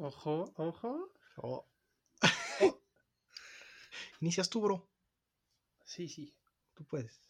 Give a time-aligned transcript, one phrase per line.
[0.00, 1.12] Ojo, ojo.
[1.38, 1.66] Oh.
[4.20, 4.88] Inicias tú, bro.
[5.84, 6.36] Sí, sí.
[6.74, 7.20] Tú puedes.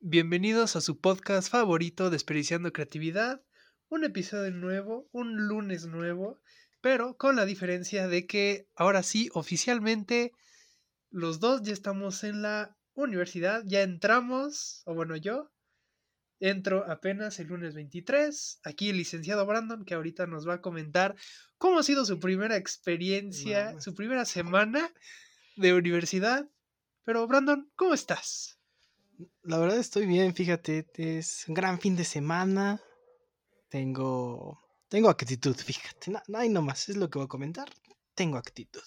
[0.00, 3.44] Bienvenidos a su podcast favorito, Desperdiciando Creatividad.
[3.88, 6.40] Un episodio nuevo, un lunes nuevo,
[6.80, 10.32] pero con la diferencia de que ahora sí, oficialmente,
[11.12, 15.52] los dos ya estamos en la universidad, ya entramos, o bueno, yo
[16.40, 18.60] entro apenas el lunes 23.
[18.64, 21.16] Aquí el licenciado Brandon, que ahorita nos va a comentar
[21.58, 24.92] cómo ha sido su primera experiencia, su primera semana
[25.56, 26.48] de universidad.
[27.04, 28.58] Pero, Brandon, ¿cómo estás?
[29.42, 30.86] La verdad estoy bien, fíjate.
[30.94, 32.80] Es un gran fin de semana.
[33.68, 34.60] Tengo.
[34.88, 36.10] Tengo actitud, fíjate.
[36.10, 37.68] No, no hay nomás, es lo que voy a comentar.
[38.14, 38.82] Tengo actitud.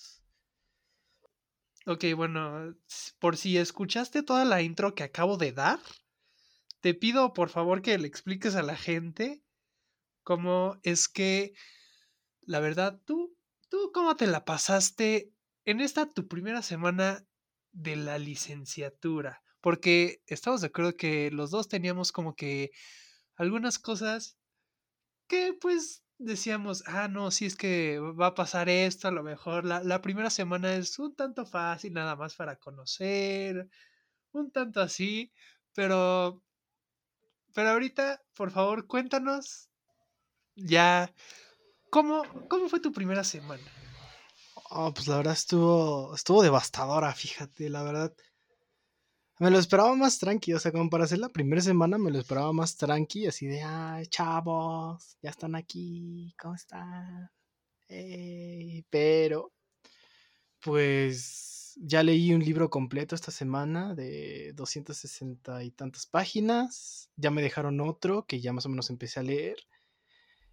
[1.85, 2.75] Ok, bueno,
[3.19, 5.79] por si escuchaste toda la intro que acabo de dar,
[6.81, 9.43] te pido por favor que le expliques a la gente
[10.23, 11.53] cómo es que,
[12.41, 13.35] la verdad, tú,
[13.69, 15.31] tú cómo te la pasaste
[15.65, 17.25] en esta tu primera semana
[17.71, 22.71] de la licenciatura, porque estamos de acuerdo que los dos teníamos como que
[23.35, 24.37] algunas cosas
[25.27, 29.65] que pues decíamos, ah, no, si es que va a pasar esto, a lo mejor
[29.65, 33.69] la, la primera semana es un tanto fácil, nada más para conocer,
[34.31, 35.31] un tanto así,
[35.73, 36.43] pero,
[37.59, 39.67] pero ahorita, por favor, cuéntanos
[40.55, 41.13] ya,
[41.89, 43.61] ¿cómo, cómo fue tu primera semana?
[44.69, 46.15] Oh, pues la verdad estuvo.
[46.15, 48.13] Estuvo devastadora, fíjate, la verdad.
[49.39, 52.19] Me lo esperaba más tranqui, o sea, como para hacer la primera semana me lo
[52.19, 57.29] esperaba más tranqui, así de, ay, chavos, ya están aquí, ¿cómo están?
[57.89, 59.51] Ey", pero,
[60.61, 67.41] pues, ya leí un libro completo esta semana de 260 y tantas páginas, ya me
[67.41, 69.57] dejaron otro que ya más o menos empecé a leer,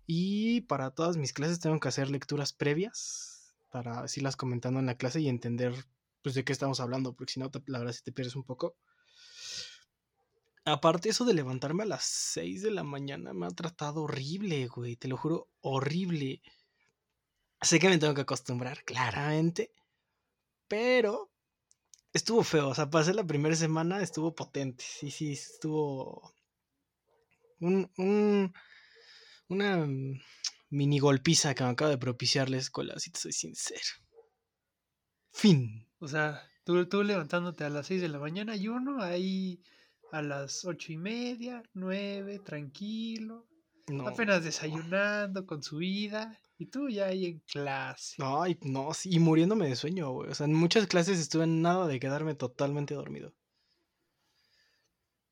[0.06, 4.86] y para todas mis clases tengo que hacer lecturas previas, para así las comentando en
[4.86, 5.74] la clase y entender
[6.22, 8.76] pues de qué estamos hablando, porque si no, la verdad si te pierdes un poco.
[10.64, 14.96] Aparte eso de levantarme a las 6 de la mañana me ha tratado horrible, güey,
[14.96, 16.42] te lo juro, horrible.
[17.62, 19.72] Sé que me tengo que acostumbrar, claramente,
[20.68, 21.30] pero
[22.12, 26.34] estuvo feo, o sea, ser la primera semana estuvo potente, sí, sí, estuvo
[27.60, 28.52] un, un-
[29.48, 29.86] una
[30.70, 33.90] mini golpiza que me acaba de propiciar la escuela, si te soy sincero.
[35.32, 35.86] Fin.
[36.00, 39.62] O sea, tú, tú levantándote a las 6 de la mañana y uno ahí
[40.10, 43.46] a las ocho y media, nueve, tranquilo,
[43.88, 44.08] No.
[44.08, 48.16] apenas desayunando con su vida y tú ya ahí en clase.
[48.18, 50.30] Ay, no, sí, y muriéndome de sueño, güey.
[50.30, 53.32] O sea, en muchas clases estuve en nada de quedarme totalmente dormido.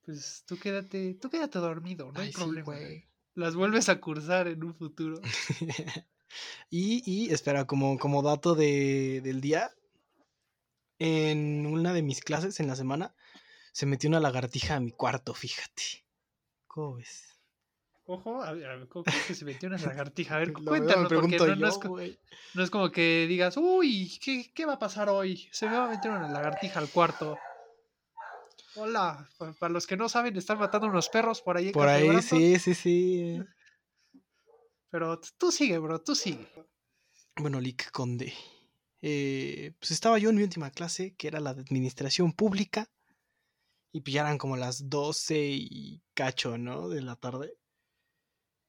[0.05, 2.65] Pues tú quédate, tú quédate dormido, no hay sí, problema.
[2.67, 3.09] güey.
[3.35, 5.21] Las vuelves a cursar en un futuro.
[6.71, 9.73] y, y, espera, como, como dato de, del día,
[10.99, 13.15] en una de mis clases en la semana
[13.73, 16.05] se metió una lagartija a mi cuarto, fíjate.
[16.69, 17.34] ¿Cómo ves?
[18.07, 20.37] Ojo, a ver, a ver, ¿cómo es que se metió una lagartija?
[20.37, 22.19] A ver, cuéntanos, porque pregunto no, no yo, es, co- güey.
[22.55, 25.49] no es como que digas, uy, ¿qué, qué va a pasar hoy?
[25.53, 27.39] Se me va a meter una lagartija al cuarto.
[28.77, 31.89] Hola, pa- para los que no saben, están matando unos perros por ahí en Por
[31.89, 33.43] ahí, sí, sí, sí.
[34.91, 36.47] Pero tú sigue, bro, tú sigue.
[37.37, 38.33] Bueno, Lick Conde.
[39.03, 42.91] eh, pues estaba yo en mi última clase, que era la de administración pública.
[43.93, 46.89] Y pues ya eran como las 12 y cacho, ¿no?
[46.89, 47.57] De la tarde.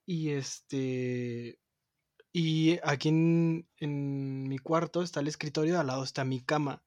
[0.06, 1.60] Y este.
[2.34, 6.84] Y aquí en, en mi cuarto está el escritorio, al lado está mi cama.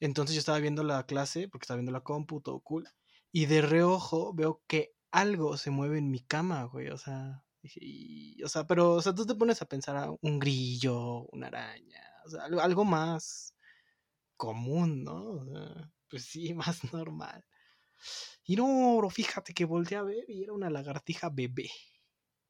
[0.00, 2.88] Entonces yo estaba viendo la clase, porque estaba viendo la compu, todo cool.
[3.32, 6.88] Y de reojo veo que algo se mueve en mi cama, güey.
[6.90, 10.38] O sea, y- o sea, pero, o sea, tú te pones a pensar a un
[10.40, 13.54] grillo, una araña, o sea, algo, algo más
[14.36, 15.22] común, ¿no?
[15.32, 17.44] O sea, pues sí, más normal.
[18.46, 21.70] Y no, fíjate que volteé a ver y era una lagartija bebé.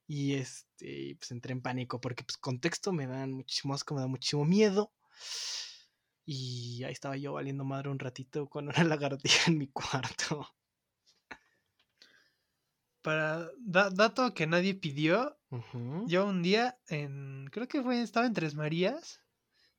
[0.07, 4.07] Y este, pues entré en pánico porque, pues, contexto me dan muchísimo asco, me da
[4.07, 4.93] muchísimo miedo.
[6.27, 10.47] Y ahí estaba yo valiendo madre un ratito con una lagartija en mi cuarto.
[13.03, 15.39] Para da- dato que nadie pidió,
[16.09, 19.21] yo un día en, creo que fue, estaba en Tres Marías.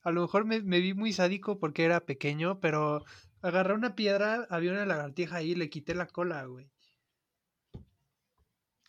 [0.04, 3.04] A lo mejor me, me vi muy sádico porque era pequeño, pero
[3.42, 6.72] agarré una piedra, había una lagartija ahí y le quité la cola, güey.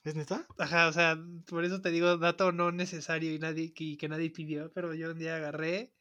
[0.06, 0.46] ¿Es neta?
[0.56, 1.18] Ajá, o sea,
[1.48, 5.10] por eso te digo dato no necesario y nadie que, que nadie pidió, pero yo
[5.10, 5.92] un día agarré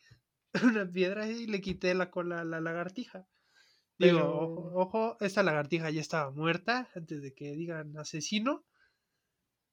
[0.63, 3.25] una piedra y le quité la cola a la lagartija.
[3.97, 8.63] Digo, Pero- ojo, ojo, esta lagartija ya estaba muerta antes de que digan asesino.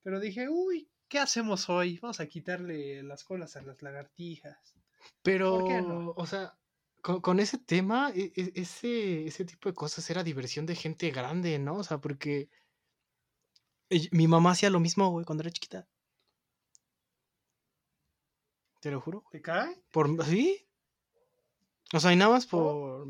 [0.02, 1.98] Pero dije, uy, ¿qué hacemos hoy?
[1.98, 4.74] Vamos a quitarle las colas a las lagartijas.
[5.22, 6.14] Pero, qué no?
[6.16, 6.54] o sea,
[7.02, 11.10] con, con ese tema, e- e- ese, ese tipo de cosas era diversión de gente
[11.10, 11.76] grande, ¿no?
[11.76, 12.48] O sea, porque
[14.10, 15.88] mi mamá hacía lo mismo, güey, cuando era chiquita.
[18.80, 19.24] Te lo juro.
[19.30, 19.82] ¿Te cae?
[19.92, 20.66] Por, ¿Sí?
[21.92, 23.06] O sea, y nada más por...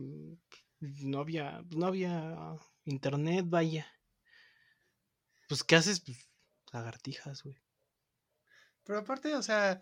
[0.80, 3.86] No había, no había internet, vaya.
[5.48, 6.00] Pues, ¿qué haces?
[6.00, 6.28] Pues,
[6.72, 7.56] lagartijas, güey.
[8.84, 9.80] Pero aparte, o sea,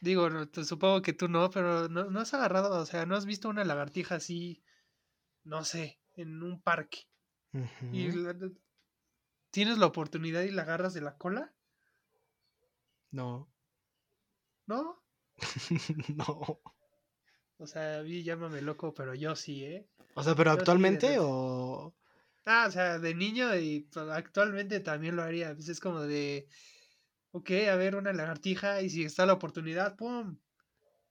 [0.00, 0.28] digo,
[0.64, 3.64] supongo que tú no, pero no, no has agarrado, o sea, no has visto una
[3.64, 4.62] lagartija así,
[5.44, 7.08] no sé, en un parque.
[7.92, 8.08] Y
[9.52, 11.52] tienes la oportunidad y la agarras de la cola,
[13.12, 13.48] No.
[14.66, 15.02] ¿no?
[16.16, 16.60] no.
[17.58, 19.86] O sea, a mí llámame loco, pero yo sí, ¿eh?
[20.14, 21.94] O sea, pero Yo actualmente o...
[22.44, 25.54] Ah, o sea, de niño y pues, actualmente también lo haría.
[25.54, 26.48] Pues es como de,
[27.30, 30.38] ok, a ver, una lagartija y si está la oportunidad, ¡pum!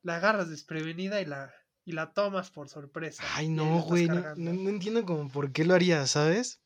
[0.04, 1.54] La agarras desprevenida y la,
[1.86, 3.24] y la tomas por sorpresa.
[3.36, 6.61] Ay, no, güey, no, no- no entiendo como por qué lo harías, ¿sabes?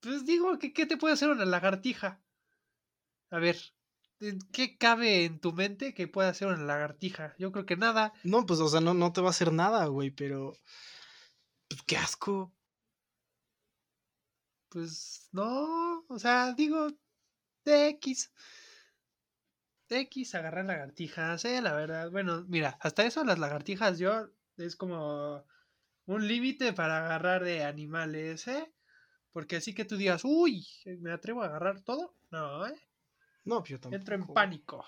[0.00, 2.22] Pues digo, ¿qué, ¿qué te puede hacer una lagartija?
[3.30, 3.56] A ver,
[4.20, 7.34] ¿en ¿qué cabe en tu mente que pueda hacer una lagartija?
[7.38, 8.12] Yo creo que nada.
[8.24, 10.54] No, pues, o sea, no, no te va a hacer nada, güey, pero...
[11.68, 12.52] Pues, qué asco.
[14.70, 16.88] Pues no, o sea, digo,
[17.64, 18.32] de X.
[19.88, 22.10] De X agarrar lagartijas, eh, la verdad.
[22.10, 25.44] Bueno, mira, hasta eso las lagartijas yo es como
[26.06, 28.72] un límite para agarrar de animales, ¿eh?
[29.32, 30.66] Porque así que tú digas, uy,
[31.00, 32.16] me atrevo a agarrar todo.
[32.30, 32.80] No, ¿eh?
[33.44, 33.96] No, pues yo tampoco.
[33.96, 34.84] Entro en pánico.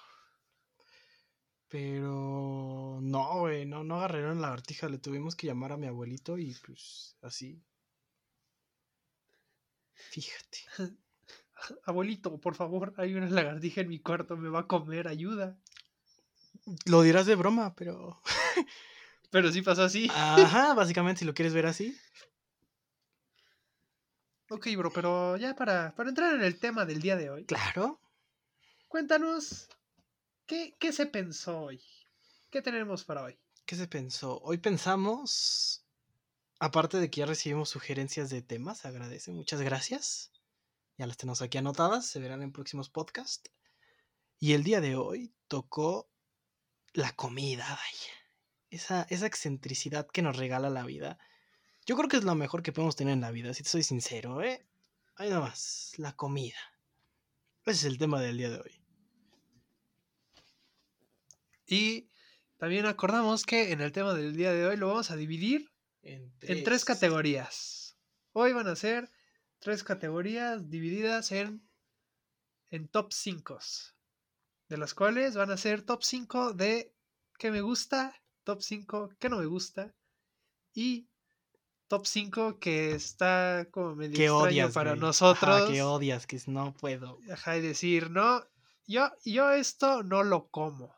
[1.68, 2.98] Pero...
[3.00, 4.88] No, güey, no, no agarré una lagartija.
[4.88, 7.62] Le tuvimos que llamar a mi abuelito y, pues, así.
[9.94, 10.58] Fíjate.
[11.84, 15.56] Abuelito, por favor, hay una lagartija en mi cuarto, me va a comer, ayuda.
[16.86, 18.20] Lo dirás de broma, pero...
[19.30, 20.08] Pero sí pasó así.
[20.12, 21.96] Ajá, básicamente, si lo quieres ver así.
[24.52, 27.46] Ok, bro, pero ya para, para entrar en el tema del día de hoy.
[27.46, 27.98] Claro.
[28.86, 29.66] Cuéntanos,
[30.44, 31.82] ¿qué, ¿qué se pensó hoy?
[32.50, 33.38] ¿Qué tenemos para hoy?
[33.64, 34.42] ¿Qué se pensó?
[34.42, 35.86] Hoy pensamos,
[36.58, 40.32] aparte de que ya recibimos sugerencias de temas, agradece, muchas gracias.
[40.98, 43.50] Ya las tenemos aquí anotadas, se verán en próximos podcasts.
[44.38, 46.10] Y el día de hoy tocó
[46.92, 48.12] la comida, vaya.
[48.68, 51.18] Esa, esa excentricidad que nos regala la vida.
[51.84, 53.82] Yo creo que es lo mejor que podemos tener en la vida, si te soy
[53.82, 54.64] sincero, ¿eh?
[55.16, 56.58] Ahí nomás, la comida.
[57.64, 58.80] Ese es el tema del día de hoy.
[61.66, 62.08] Y
[62.56, 65.70] también acordamos que en el tema del día de hoy lo vamos a dividir
[66.02, 66.32] en
[66.64, 67.96] tres categorías.
[68.32, 69.10] Hoy van a ser
[69.58, 71.68] tres categorías divididas en,
[72.70, 73.58] en top 5.
[74.68, 76.94] De las cuales van a ser top 5 de
[77.38, 79.94] qué me gusta, top 5 que no me gusta
[80.74, 81.08] y
[81.88, 85.00] top 5 que está como medio Que extraño odias para güey.
[85.00, 85.62] nosotros.
[85.62, 87.18] Ajá, que odias, que no puedo.
[87.30, 88.44] Ajá, y decir, no,
[88.86, 90.94] yo, yo esto no lo como.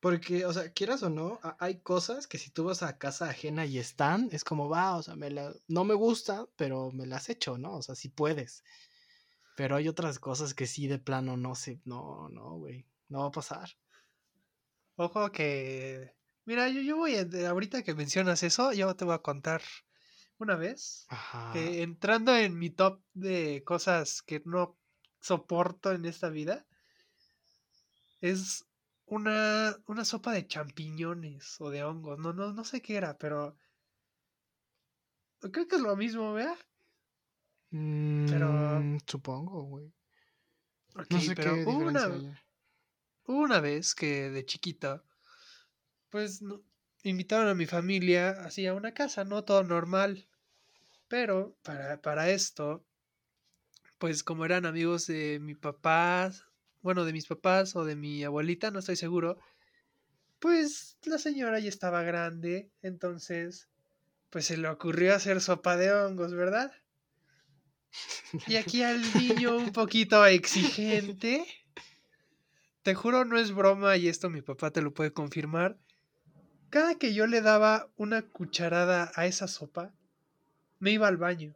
[0.00, 3.66] Porque, o sea, quieras o no, hay cosas que si tú vas a casa ajena
[3.66, 7.28] y están, es como va, o sea, me la, no me gusta, pero me las
[7.28, 7.74] echo, ¿no?
[7.76, 8.62] O sea, sí puedes.
[9.56, 13.26] Pero hay otras cosas que sí de plano no sé, no, no, güey, no va
[13.26, 13.70] a pasar.
[14.94, 16.14] Ojo que.
[16.44, 17.26] Mira, yo, yo voy a.
[17.50, 19.62] Ahorita que mencionas eso, yo te voy a contar
[20.38, 21.06] una vez.
[21.08, 21.52] Ajá.
[21.52, 24.76] Que entrando en mi top de cosas que no
[25.20, 26.66] soporto en esta vida.
[28.20, 28.64] Es
[29.06, 32.18] una, una sopa de champiñones o de hongos.
[32.18, 33.56] No, no, no sé qué era, pero.
[35.52, 36.56] Creo que es lo mismo, ¿vea?
[37.70, 39.92] pero- Mm, supongo, güey.
[40.96, 42.44] Ok, No sé pero qué hubo una, diferencia haya.
[43.26, 45.04] Hubo una vez que de chiquita,
[46.08, 46.62] pues no-
[47.02, 49.44] invitaron a mi familia así a una casa, ¿no?
[49.44, 50.27] Todo normal.
[51.08, 52.84] Pero para, para esto,
[53.98, 56.30] pues como eran amigos de mi papá,
[56.82, 59.38] bueno, de mis papás o de mi abuelita, no estoy seguro,
[60.38, 63.68] pues la señora ya estaba grande, entonces,
[64.30, 66.72] pues se le ocurrió hacer sopa de hongos, ¿verdad?
[68.46, 71.44] Y aquí al niño un poquito exigente.
[72.82, 75.78] Te juro, no es broma y esto mi papá te lo puede confirmar.
[76.70, 79.94] Cada que yo le daba una cucharada a esa sopa,
[80.80, 81.54] me iba al baño.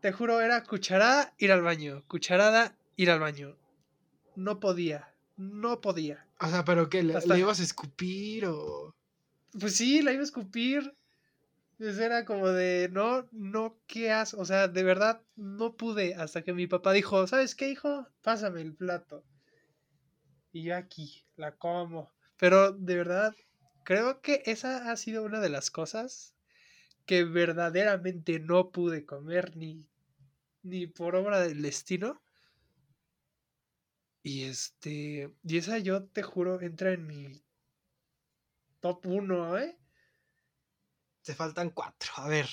[0.00, 2.02] Te juro, era cucharada, ir al baño.
[2.08, 3.56] Cucharada, ir al baño.
[4.34, 6.26] No podía, no podía.
[6.40, 7.02] O sea, pero ¿qué?
[7.02, 8.94] ¿Le, Hasta- le ibas a escupir o...?
[9.58, 10.94] Pues sí, la iba a escupir.
[11.76, 14.38] Pues era como de, no, no, ¿qué haces?
[14.38, 18.06] O sea, de verdad, no pude hasta que mi papá dijo, ¿sabes qué, hijo?
[18.22, 19.24] Pásame el plato.
[20.52, 22.10] Y yo aquí, la como.
[22.38, 23.34] Pero de verdad,
[23.84, 26.34] creo que esa ha sido una de las cosas
[27.10, 29.84] que verdaderamente no pude comer ni,
[30.62, 32.22] ni por obra del destino.
[34.22, 37.42] Y este, y esa yo te juro entra en mi
[38.80, 39.76] top 1, ¿eh?
[41.24, 42.12] Te faltan cuatro.
[42.18, 42.48] A ver,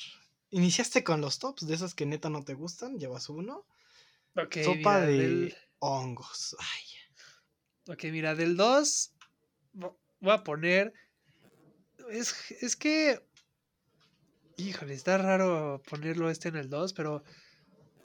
[0.50, 3.68] iniciaste con los tops de esas que neta no te gustan, llevas uno.
[4.36, 6.56] Ok, Sopa mira, de del- hongos.
[6.58, 6.84] Ay,
[7.90, 9.14] Ok, mira, del 2
[10.20, 10.94] voy a poner.
[12.10, 13.22] Es, es que.
[14.58, 17.24] Híjole, está raro ponerlo este en el 2, pero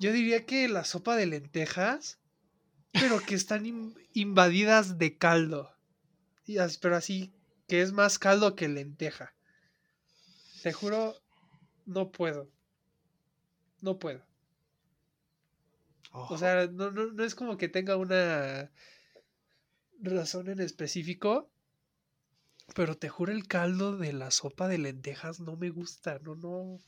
[0.01, 2.19] yo diría que la sopa de lentejas,
[2.93, 5.71] pero que están in- invadidas de caldo.
[6.47, 7.33] Y as- pero así,
[7.69, 9.35] que es más caldo que lenteja.
[10.63, 11.15] Te juro,
[11.87, 12.51] no puedo.
[13.83, 14.23] No puedo.
[16.13, 16.35] ojo.
[16.35, 18.71] O sea, no, no, no es como que tenga una
[20.03, 21.52] razón en específico.
[22.75, 26.19] Pero te juro, el caldo de la sopa de lentejas no me gusta.
[26.21, 26.79] No, no.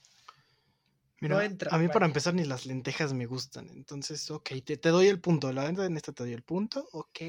[1.21, 3.69] Mira, entra, a mí para empezar ni las lentejas me gustan.
[3.71, 5.53] Entonces, ok, te, te doy el punto.
[5.53, 6.87] La verdad en esta te doy el punto.
[6.93, 7.21] Ok,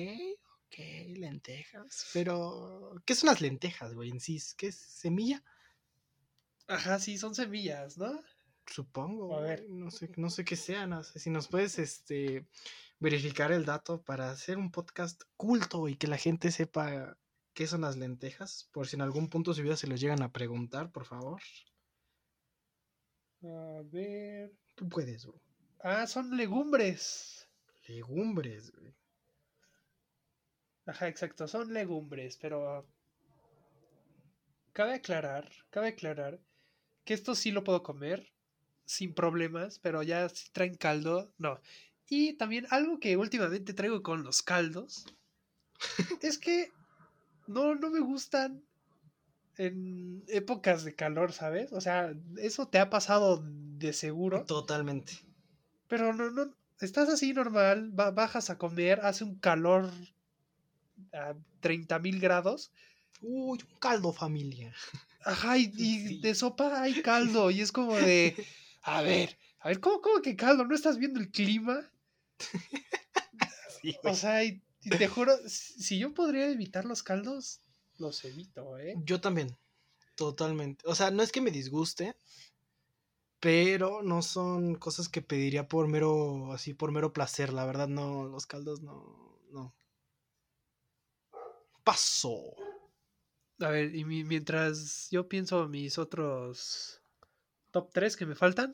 [0.66, 0.78] ok,
[1.18, 2.10] lentejas.
[2.14, 4.10] Pero, ¿qué son las lentejas, güey?
[4.10, 5.44] En sí, ¿qué es semilla?
[6.68, 8.20] Ajá, sí, son semillas, ¿no?
[8.68, 9.38] Supongo.
[9.38, 9.66] A ver.
[9.70, 11.20] No sé, no sé qué sea, no sé.
[11.20, 12.48] Si nos puedes este,
[13.00, 17.18] verificar el dato para hacer un podcast culto y que la gente sepa
[17.56, 18.70] qué son las lentejas.
[18.72, 21.42] Por si en algún punto de su vida se los llegan a preguntar, por favor.
[23.44, 24.52] A ver.
[24.76, 25.42] Tú puedes, bro.
[25.80, 27.50] Ah, son legumbres.
[27.88, 28.94] Legumbres, güey.
[30.86, 32.86] Ajá, exacto, son legumbres, pero.
[34.74, 36.40] Cabe aclarar, cabe aclarar
[37.06, 38.34] que esto sí lo puedo comer
[38.84, 41.62] sin problemas, pero ya si traen caldo, no.
[42.08, 45.06] Y también algo que últimamente traigo con los caldos
[46.22, 46.72] es que
[47.48, 48.64] no, no me gustan
[49.58, 51.72] en épocas de calor, ¿sabes?
[51.72, 54.46] O sea, eso te ha pasado de seguro.
[54.46, 55.14] Totalmente.
[55.88, 59.90] Pero no, no, estás así normal, ba- bajas a comer, hace un calor
[61.14, 62.72] a 30 mil grados.
[63.22, 64.74] Uy, un caldo familia.
[65.24, 66.20] Ajá, y, y Sí.
[66.20, 67.50] de sopa hay caldo.
[67.52, 68.36] Y es como de,
[68.84, 70.66] a ver, a ver, ¿cómo, cómo que caldo?
[70.66, 71.90] ¿No estás viendo el clima?
[73.82, 77.62] Sí, O sea, y te juro, si yo podría evitar los caldos,
[77.98, 78.96] los evito, ¿eh?
[79.06, 79.56] Yo también.
[80.16, 80.84] Totalmente.
[80.88, 82.16] O sea, no es que me disguste,
[83.40, 87.54] pero no son cosas que pediría por mero, así, por mero placer.
[87.54, 89.76] La verdad, no, los caldos no, no.
[91.84, 92.56] Paso.
[93.60, 97.02] A ver, y mi- mientras yo pienso mis otros
[97.72, 98.74] top 3 que me faltan,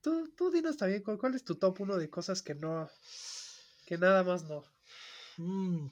[0.00, 2.88] tú, tú dinos también cuál, cuál es tu top 1 de cosas que no,
[3.92, 4.64] que nada más no.
[5.36, 5.90] Mm.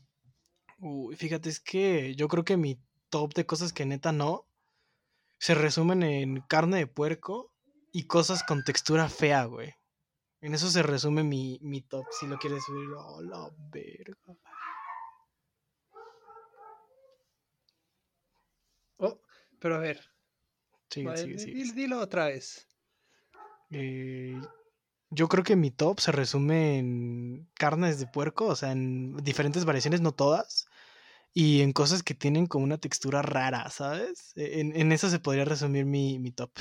[0.78, 2.80] Uy, fíjate, es que yo creo que mi
[3.11, 4.47] top de cosas que neta no
[5.38, 7.52] se resumen en carne de puerco
[7.92, 9.75] y cosas con textura fea, güey.
[10.40, 12.88] En eso se resume mi, mi top, si lo quieres subir.
[12.97, 14.16] Oh, la verga.
[18.97, 19.21] Oh,
[19.59, 20.00] pero a ver,
[20.88, 21.73] sigue, di- sigue.
[21.75, 22.66] dilo otra vez.
[23.69, 24.40] Eh,
[25.11, 29.64] yo creo que mi top se resume en carnes de puerco, o sea, en diferentes
[29.64, 30.67] variaciones, no todas,
[31.35, 34.33] y en cosas que tienen como una textura rara, ¿sabes?
[34.37, 36.52] E- En, en eso se podría resumir mi, mi top.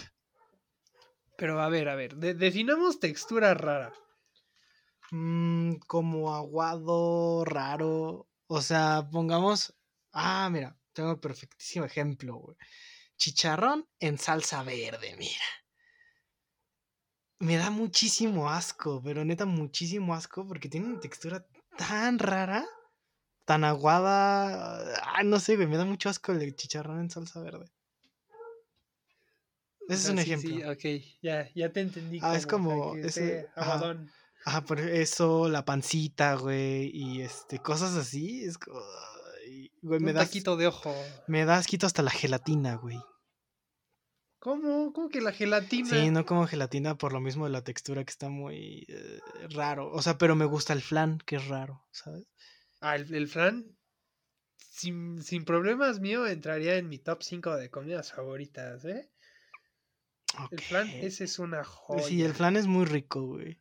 [1.38, 3.94] Pero a ver, a ver, de- definamos textura rara.
[5.12, 9.76] Mm, como aguado, raro, o sea, pongamos...
[10.12, 12.58] Ah, mira, tengo el perfectísimo ejemplo, güey.
[13.18, 15.46] Chicharrón en salsa verde, mira.
[17.40, 21.46] Me da muchísimo asco, pero neta muchísimo asco porque tiene una textura
[21.78, 22.66] tan rara,
[23.46, 25.00] tan aguada.
[25.04, 27.72] Ah, no sé, güey, me da mucho asco el chicharrón en salsa verde.
[29.88, 30.56] Ese es un sí, ejemplo.
[30.56, 32.20] sí, ok, ya, ya te entendí.
[32.22, 33.96] Ah, es para como ese- ajá.
[34.46, 38.80] Ajá, por eso, la pancita, güey, y este, cosas así, es como,
[39.82, 40.94] güey, me Un da, taquito de ojo.
[41.28, 43.00] me da asquito hasta la gelatina, güey.
[44.40, 44.94] ¿Cómo?
[44.94, 45.90] ¿Cómo que la gelatina?
[45.90, 49.20] Sí, no como gelatina por lo mismo de la textura que está muy eh,
[49.50, 49.92] raro.
[49.92, 52.26] O sea, pero me gusta el flan, que es raro, ¿sabes?
[52.80, 53.78] Ah, el, el flan,
[54.58, 59.12] sin, sin problemas mío, entraría en mi top 5 de comidas favoritas, ¿eh?
[60.52, 62.04] El flan, ese es una joya.
[62.04, 63.60] Sí, el flan es muy rico, güey.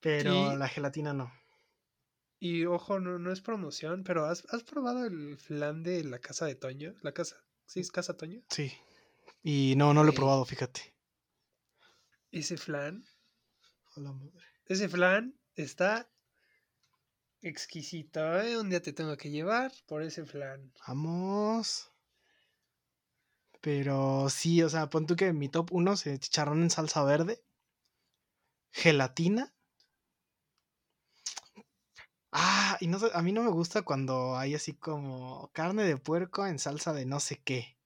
[0.00, 1.32] Pero la gelatina no.
[2.38, 6.46] Y ojo, no, no es promoción, pero ¿has, has probado el flan de la casa
[6.46, 6.94] de Toño?
[7.02, 7.36] ¿La casa?
[7.66, 8.42] ¿Sí es casa Toño?
[8.48, 8.72] Sí.
[9.42, 10.94] Y no, no lo he probado, fíjate.
[12.30, 13.04] Ese flan,
[13.96, 14.44] A la madre.
[14.66, 16.10] ese flan está
[17.40, 18.58] exquisito, ¿eh?
[18.58, 20.72] Un día te tengo que llevar por ese flan.
[20.86, 21.90] Vamos.
[23.60, 27.42] Pero sí, o sea, pon tú que mi top 1 es chicharrón en salsa verde,
[28.72, 29.54] gelatina.
[32.32, 36.46] Ah, y no a mí no me gusta cuando hay así como carne de puerco
[36.46, 37.77] en salsa de no sé qué.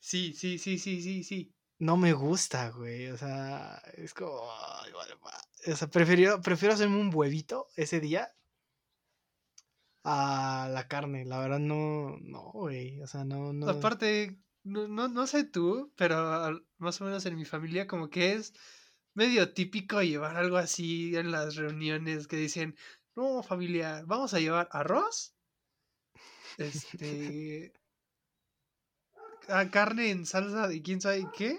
[0.00, 1.54] Sí, sí, sí, sí, sí, sí.
[1.78, 3.08] No me gusta, güey.
[3.08, 4.42] O sea, es como.
[4.82, 5.32] ay, vale, va.
[5.72, 8.32] O sea, prefiero, prefiero hacerme un huevito ese día
[10.04, 11.24] a la carne.
[11.24, 13.00] La verdad, no, no, güey.
[13.00, 13.68] O sea, no, no.
[13.68, 18.32] Aparte, no, no, no sé tú, pero más o menos en mi familia como que
[18.34, 18.54] es
[19.14, 22.76] medio típico llevar algo así en las reuniones que dicen,
[23.14, 25.34] no, familia, vamos a llevar arroz,
[26.58, 27.72] este,
[29.48, 31.58] a carne en salsa de quién sabe qué,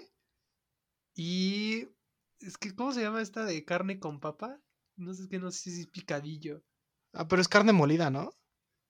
[1.14, 1.88] y
[2.40, 4.60] es que, ¿cómo se llama esta de carne con papa?
[4.96, 6.62] No sé, es que no sé si es picadillo,
[7.12, 8.30] Ah, pero es carne molida, ¿no?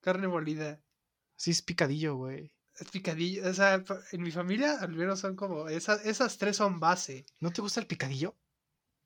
[0.01, 0.83] carne molida.
[1.37, 2.53] Sí, es picadillo, güey.
[2.79, 6.79] Es picadillo, o sea, en mi familia al menos son como, esas, esas tres son
[6.81, 7.27] base.
[7.41, 8.37] ¿No te gusta el picadillo?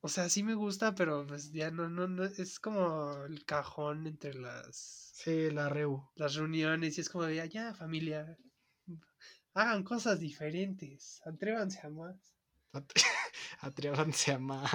[0.01, 4.05] O sea, sí me gusta, pero pues ya no, no, no, es como el cajón
[4.05, 5.93] entre las, Sí, la reu.
[6.15, 8.37] las reuniones y es como de, "Ah, ya, familia,
[9.53, 12.15] hagan cosas diferentes, atrévanse a más.
[12.73, 12.91] At-
[13.59, 14.71] Atrévanse a más.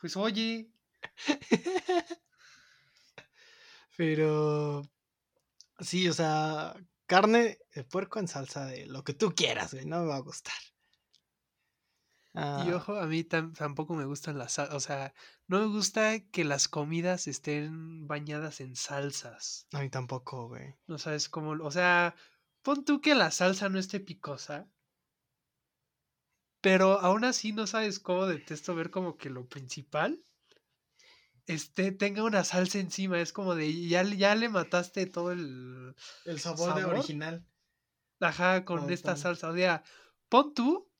[0.00, 0.70] Pues oye,
[3.96, 4.82] Pero.
[5.80, 6.74] Sí, o sea,
[7.06, 9.86] carne de puerco en salsa de lo que tú quieras, güey.
[9.86, 10.54] No me va a gustar.
[12.34, 15.14] y Ah, ojo, a mí tam- tampoco me gustan las, o sea,
[15.46, 19.66] no me gusta que las comidas estén bañadas en salsas.
[19.72, 20.74] a mí tampoco, güey.
[20.86, 22.14] No sabes cómo, o sea,
[22.62, 24.58] pon tú que la salsa no esté picosa,
[26.60, 30.22] pero aún así no sabes cómo detesto ver como que lo principal
[31.46, 35.94] este tenga una salsa encima, es como de ya, le- ya le mataste todo el
[36.24, 37.44] El sabor de original.
[38.20, 39.82] ajá con esta salsa, o sea,
[40.28, 40.92] pon tú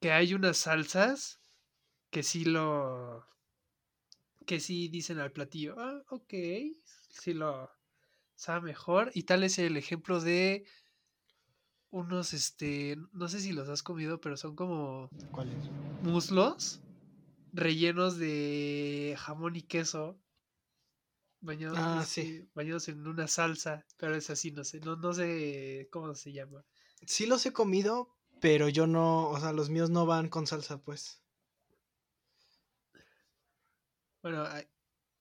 [0.00, 1.40] que hay unas salsas
[2.10, 3.26] que sí lo
[4.46, 6.32] que sí dicen al platillo, ah, ok,
[7.08, 7.70] sí lo
[8.36, 10.66] sabe mejor y tal es el ejemplo de
[11.90, 15.70] unos, este, no sé si los has comido, pero son como ¿Cuál es?
[16.00, 16.82] muslos
[17.52, 20.20] rellenos de jamón y queso.
[21.40, 22.46] Bañados, Ah, sí.
[22.54, 26.64] bañados en una salsa, pero es así, no sé, no, no sé cómo se llama.
[27.06, 30.82] Sí los he comido, pero yo no, o sea, los míos no van con salsa,
[30.82, 31.22] pues.
[34.22, 34.44] Bueno,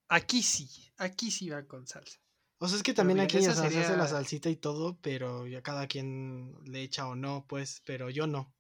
[0.10, 2.20] aquí sí, aquí sí va con salsa.
[2.58, 4.98] O sea, es que también aquí o sea, se hace la sería- salsita y todo,
[5.02, 8.54] pero ya cada quien le echa o no, pues, pero yo no.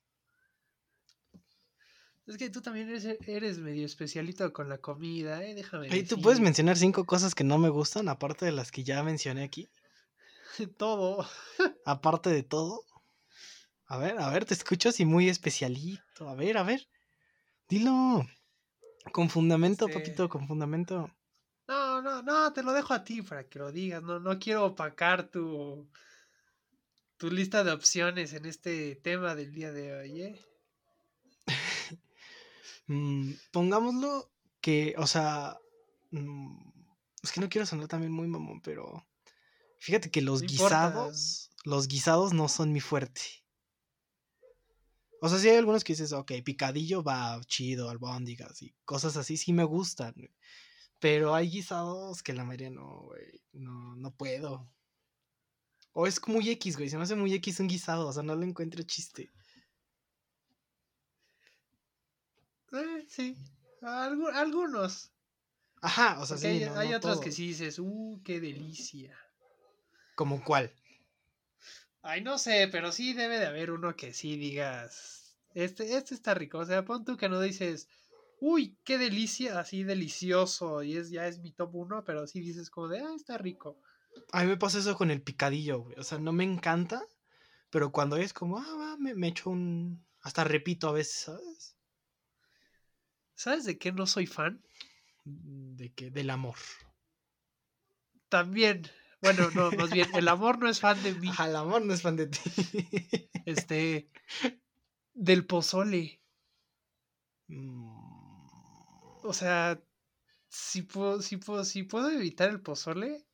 [2.28, 5.54] Es que tú también eres, eres medio especialito con la comida, ¿eh?
[5.54, 8.84] Déjame Ey, ¿Tú puedes mencionar cinco cosas que no me gustan, aparte de las que
[8.84, 9.70] ya mencioné aquí?
[10.78, 11.28] todo.
[11.86, 12.84] Aparte de todo.
[13.88, 16.28] A ver, a ver, te escucho así muy especialito.
[16.28, 16.88] A ver, a ver.
[17.70, 18.26] Dilo.
[19.12, 21.12] Con fundamento, Este- papito, con fundamento.
[22.06, 24.04] No, no, te lo dejo a ti para que lo digas.
[24.04, 25.90] No, no quiero opacar tu,
[27.18, 30.40] tu lista de opciones en este tema del día de hoy, ¿eh?
[32.88, 34.30] Mm, pongámoslo
[34.62, 35.58] que, o sea,
[36.12, 36.58] mm,
[37.24, 39.08] es que no quiero sonar también muy mamón, pero
[39.80, 40.90] fíjate que los No importa.
[40.92, 43.22] guisados, los guisados no son mi fuerte.
[45.22, 49.38] O sea, sí hay algunos que dices, ok, picadillo va chido, albóndigas y cosas así,
[49.38, 50.14] sí me gustan.
[51.06, 54.68] Pero hay guisados que la mayoría no, güey, no, no puedo.
[55.92, 58.36] O es muy X, güey, se me hace muy X un guisado, o sea, no
[58.36, 59.30] le encuentro chiste.
[62.72, 63.38] Eh, sí,
[63.84, 65.12] algu- algunos.
[65.80, 68.40] Ajá, o sea, Porque sí, hay, no- hay no otros que sí dices, uh, qué
[68.40, 69.16] delicia.
[70.16, 70.74] ¿Como cuál?
[72.02, 76.34] Ay, no sé, pero sí debe de haber uno que sí digas, este, este está
[76.34, 76.58] rico.
[76.58, 77.90] O sea, pon tú que no dices,
[78.48, 82.70] uy, qué delicia, así delicioso, y es ya es mi top uno, pero sí dices
[82.70, 83.82] como de, ah, está rico.
[84.32, 85.98] A mí me pasa eso con el picadillo, güey.
[85.98, 87.04] O sea, no me encanta,
[87.72, 90.06] pero cuando es como, ah, va, me, me echo un...
[90.22, 91.76] Hasta repito a veces, ¿sabes?
[93.34, 94.64] ¿Sabes de qué no soy fan?
[95.24, 96.56] De que, del amor.
[98.30, 98.88] También,
[99.22, 101.94] bueno, no, más bien, el amor no es fan de mí, Ajá, el amor no
[101.94, 102.40] es fan de ti.
[103.46, 104.10] este,
[105.14, 106.22] del pozole.
[107.48, 108.05] Mm,
[109.26, 109.82] O sea,
[110.50, 113.26] si puedo, si puedo, si puedo evitar el pozole,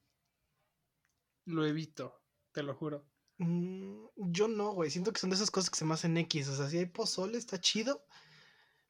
[1.45, 3.05] lo evito, te lo juro.
[3.37, 4.89] Mm, yo no, güey.
[4.89, 6.47] Siento que son de esas cosas que se me hacen X.
[6.47, 8.05] O sea, si hay pozole, está chido.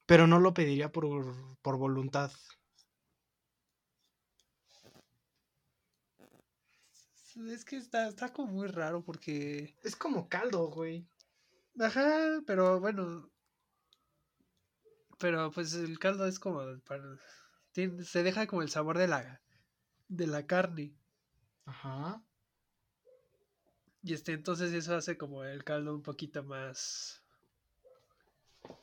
[0.06, 2.32] Pero no lo pediría por, por voluntad.
[7.48, 9.76] Es que está, está como muy raro porque.
[9.84, 11.08] Es como caldo, güey.
[11.80, 13.32] Ajá, pero bueno.
[15.21, 16.62] Pero pues el caldo es como.
[16.81, 17.17] para-
[17.71, 19.41] tiene- se deja como el sabor de la,
[20.10, 20.93] de la carne.
[21.65, 22.21] Ajá.
[24.03, 27.23] Y este, entonces eso hace como el caldo un poquito más.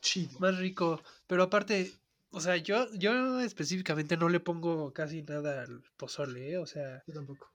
[0.01, 0.39] Chido.
[0.39, 1.01] más rico.
[1.27, 1.91] Pero aparte,
[2.31, 6.57] o sea, yo, yo específicamente no le pongo casi nada al pozole, ¿eh?
[6.57, 7.51] O sea, Yo tampoco.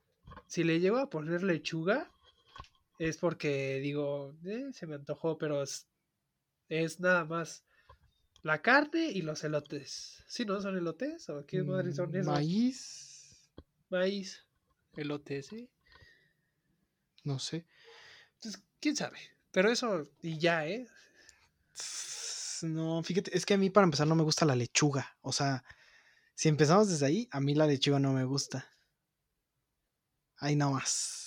[0.46, 2.10] si le llego a poner lechuga,
[2.98, 5.86] es porque digo, "Eh, se me antojó, pero es,
[6.68, 7.64] es nada más
[8.44, 10.22] la carne y los elotes.
[10.28, 10.60] ¿Sí, no?
[10.60, 11.28] ¿Son elotes?
[11.30, 12.26] ¿O qué madre son Mm, esos?
[12.26, 13.50] Maíz.
[13.90, 14.44] Maíz.
[14.96, 15.68] Elotes, ¿sí?
[17.24, 17.66] No sé.
[18.34, 19.18] Entonces, quién sabe.
[19.50, 20.86] Pero eso, y ya, ¿eh?
[22.62, 25.16] No, fíjate, es que a mí para empezar no me gusta la lechuga.
[25.22, 25.64] O sea,
[26.34, 28.66] si empezamos desde ahí, a mí la lechuga no me gusta.
[30.36, 31.23] Ahí no más.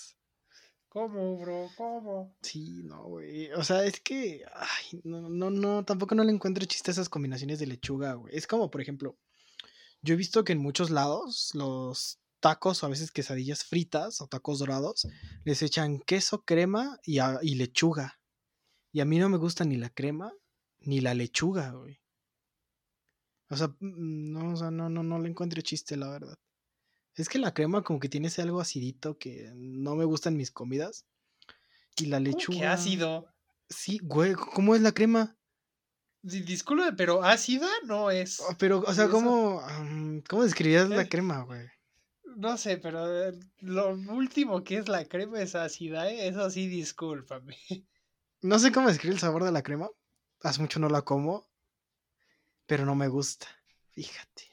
[0.97, 1.69] ¿Cómo, bro?
[1.77, 2.36] ¿Cómo?
[2.41, 3.51] Sí, no, güey.
[3.51, 4.43] O sea, es que.
[4.51, 5.86] Ay, no, no, no.
[5.86, 8.36] Tampoco no le encuentro chiste a esas combinaciones de lechuga, güey.
[8.36, 9.15] Es como, por ejemplo,
[10.01, 14.27] yo he visto que en muchos lados los tacos o a veces quesadillas fritas o
[14.27, 15.07] tacos dorados
[15.43, 18.19] les echan queso, crema y, y lechuga.
[18.91, 20.33] Y a mí no me gusta ni la crema
[20.79, 21.99] ni la lechuga, güey.
[23.51, 26.39] O sea, mm, no, o sea, no, no, no le encuentro chiste, la verdad.
[27.17, 30.38] Es que la crema como que tiene ese algo acidito que no me gusta en
[30.38, 31.06] mis comidas.
[31.97, 32.60] Y la ¿Cómo lechuga.
[32.60, 33.27] que ácido?
[33.69, 35.36] Sí, güey, ¿cómo es la crema?
[36.21, 38.39] Di- Disculpe, pero ácida no es.
[38.39, 41.67] Oh, pero, o sea, ¿cómo, am, ¿cómo describirías la crema, güey?
[42.36, 46.27] No sé, pero eh, lo último que es la crema es ácida, ¿eh?
[46.27, 47.58] Eso sí, discúlpame.
[48.41, 49.89] No sé cómo describir el sabor de la crema.
[50.41, 51.47] Hace mucho no la como.
[52.67, 53.47] Pero no me gusta.
[53.93, 54.43] Fíjate.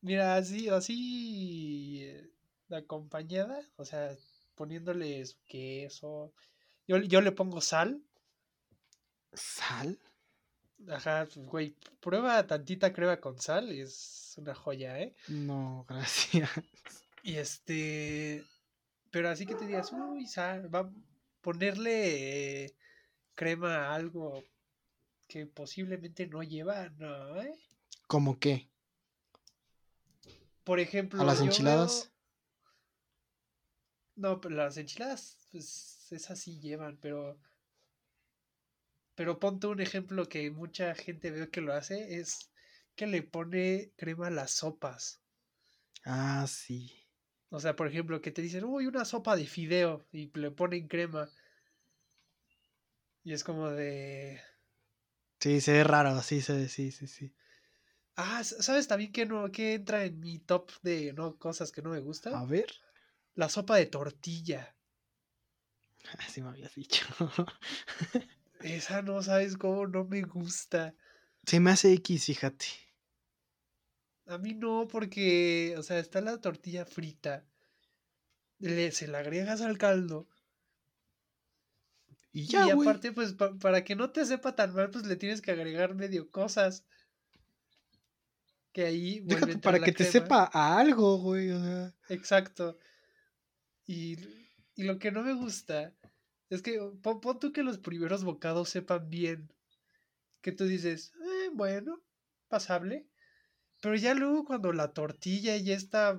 [0.00, 2.30] Mira, así, así eh,
[2.70, 4.16] acompañada, o sea,
[4.54, 6.32] poniéndole su queso.
[6.86, 8.00] Yo, yo le pongo sal.
[9.32, 9.98] ¿Sal?
[10.88, 15.14] Ajá, pues, güey, prueba tantita crema con sal, es una joya, ¿eh?
[15.28, 16.50] No, gracias.
[17.24, 18.44] Y este,
[19.10, 20.90] pero así que te digas, uy, sal, va a
[21.40, 22.74] ponerle eh,
[23.34, 24.44] crema a algo
[25.26, 27.54] que posiblemente no lleva, no, ¿eh?
[28.06, 28.68] ¿Cómo qué?
[30.68, 32.10] Por ejemplo, ¿A las enchiladas?
[32.12, 32.18] veo-
[34.16, 37.38] No, pero las enchiladas, pues esas sí llevan, pero.
[39.16, 42.50] Pero ponte un ejemplo que mucha gente veo que lo hace, es
[42.96, 45.20] que le pone crema a las sopas.
[46.04, 46.90] Ah, sí.
[47.50, 50.88] O sea, por ejemplo, que te dicen, uy, una sopa de fideo, y le ponen
[50.88, 51.28] crema.
[53.22, 54.40] Y es como de.
[55.40, 57.34] Sí, se ve raro, sí, se ve, sí, sí, sí.
[58.18, 61.88] Ah, ¿sabes también que no, que entra en mi top de no cosas que no
[61.90, 62.00] me
[62.30, 62.44] A gustan?
[62.46, 62.70] ver.
[63.34, 64.76] La sopa de tortilla.
[66.18, 67.06] Así me habías dicho.
[68.60, 70.94] Esa no sabes cómo no me gusta.
[71.44, 72.66] Se me hace X, fíjate.
[74.26, 77.48] A mí no, porque, o sea, está la tortilla frita.
[78.60, 80.28] Le, se la agregas al caldo.
[82.32, 82.98] Y Y, ya, güey.
[82.98, 85.94] aparte, pues, pa- para que no te sepa tan mal, pues le tienes que agregar
[85.94, 86.84] medio cosas.
[88.78, 91.50] Que ahí Déjate para que te sepa a algo, güey.
[91.50, 91.92] O sea.
[92.10, 92.78] Exacto.
[93.88, 94.16] Y,
[94.76, 95.92] y lo que no me gusta
[96.48, 99.52] es que pon, pon tú que los primeros bocados sepan bien.
[100.42, 102.00] Que tú dices, "Eh, bueno,
[102.46, 103.08] pasable.
[103.82, 106.16] Pero ya luego cuando la tortilla ya está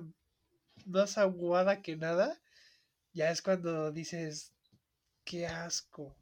[0.84, 2.42] más aguada que nada,
[3.14, 4.52] ya es cuando dices,
[5.24, 6.14] qué asco.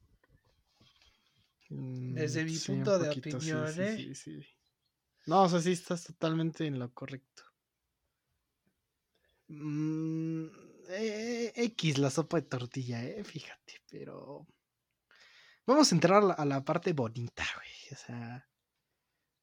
[1.68, 3.96] Desde mm, mi sí, un punto de poquito, opinión, sí, ¿eh?
[3.96, 4.57] sí, sí.
[5.28, 7.42] No, o sea, sí estás totalmente en lo correcto.
[9.48, 10.46] Mm,
[10.88, 14.46] eh, X la sopa de tortilla, eh, fíjate, pero
[15.66, 18.48] vamos a entrar a la, a la parte bonita, güey, o sea,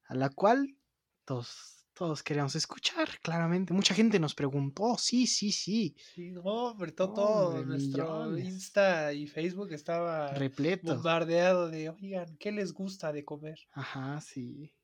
[0.05, 0.75] a la cual
[1.23, 3.73] todos, todos queríamos escuchar, claramente.
[3.73, 8.45] Mucha gente nos preguntó, sí, sí, sí, Sí, no, hombre, todo, nuestro millones.
[8.45, 10.95] Insta y Facebook estaba repleto.
[10.95, 13.59] bombardeado de, oigan, ¿qué les gusta de comer?
[13.73, 14.74] Ajá, sí.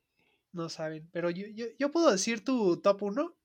[0.53, 3.35] No saben, pero yo, yo, yo puedo decir tu top 1.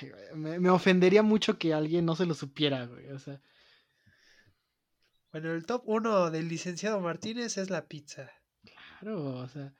[0.00, 3.40] Ay, me, me ofendería mucho que alguien no se lo supiera, güey, o sea.
[5.32, 8.30] Bueno, el top 1 del licenciado Martínez es la pizza.
[8.64, 9.74] Claro, o sea,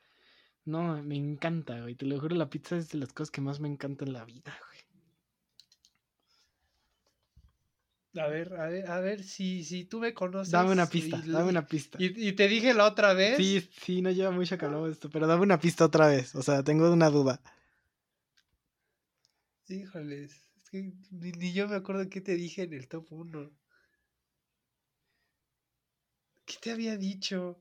[0.65, 1.95] no, me encanta, güey.
[1.95, 4.25] Te lo juro, la pizza es de las cosas que más me encanta en la
[4.25, 4.76] vida, güey.
[8.19, 10.51] A ver, a ver, a ver, si, si tú me conoces.
[10.51, 11.97] Dame una pista, y- dame una pista.
[12.01, 13.37] Y, y te dije la otra vez.
[13.37, 16.33] Sí, sí, no lleva mucho que hablamos de esto, pero dame una pista otra vez.
[16.35, 17.41] O sea, tengo una duda.
[19.69, 23.51] Híjoles, es que ni, ni yo me acuerdo qué te dije en el top 1.
[26.45, 27.59] ¿Qué te había dicho?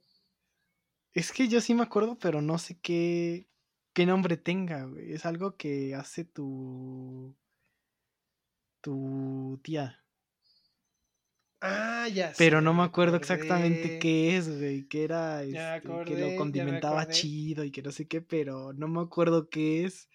[1.13, 3.49] Es que yo sí me acuerdo, pero no sé qué,
[3.93, 5.13] qué nombre tenga, güey.
[5.13, 7.35] Es algo que hace tu.
[8.81, 10.03] tu tía.
[11.61, 14.87] Ah, ya Pero sé, no me acuerdo exactamente qué es, güey.
[14.89, 18.89] Que era este, que lo me condimentaba chido y que no sé qué, pero no
[18.89, 20.09] me acuerdo qué es.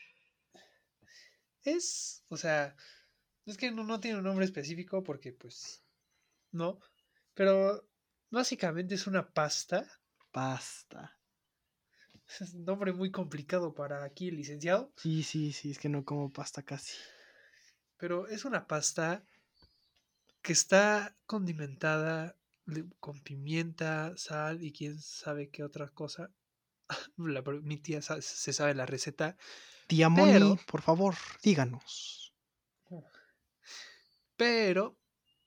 [1.64, 2.76] Es, o sea,
[3.46, 5.84] es que no, no tiene un nombre específico porque, pues,
[6.52, 6.80] no.
[7.34, 7.88] Pero
[8.30, 9.88] básicamente es una pasta.
[10.32, 11.02] Pasta.
[12.40, 14.92] Es un nombre muy complicado para aquí licenciado.
[14.96, 16.96] Sí, sí, sí, es que no como pasta casi.
[17.98, 19.24] Pero es una pasta
[20.42, 22.38] que está condimentada
[23.00, 26.32] con pimienta, sal y quién sabe qué otra cosa.
[27.18, 29.38] La, mi tía se sabe la receta.
[29.88, 32.34] Tía Moni, Pero- por favor, díganos.
[34.36, 34.98] Pero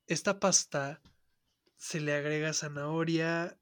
[0.07, 1.03] esta pasta
[1.77, 3.59] se le agrega zanahoria,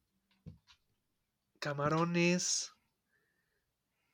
[1.58, 2.72] camarones.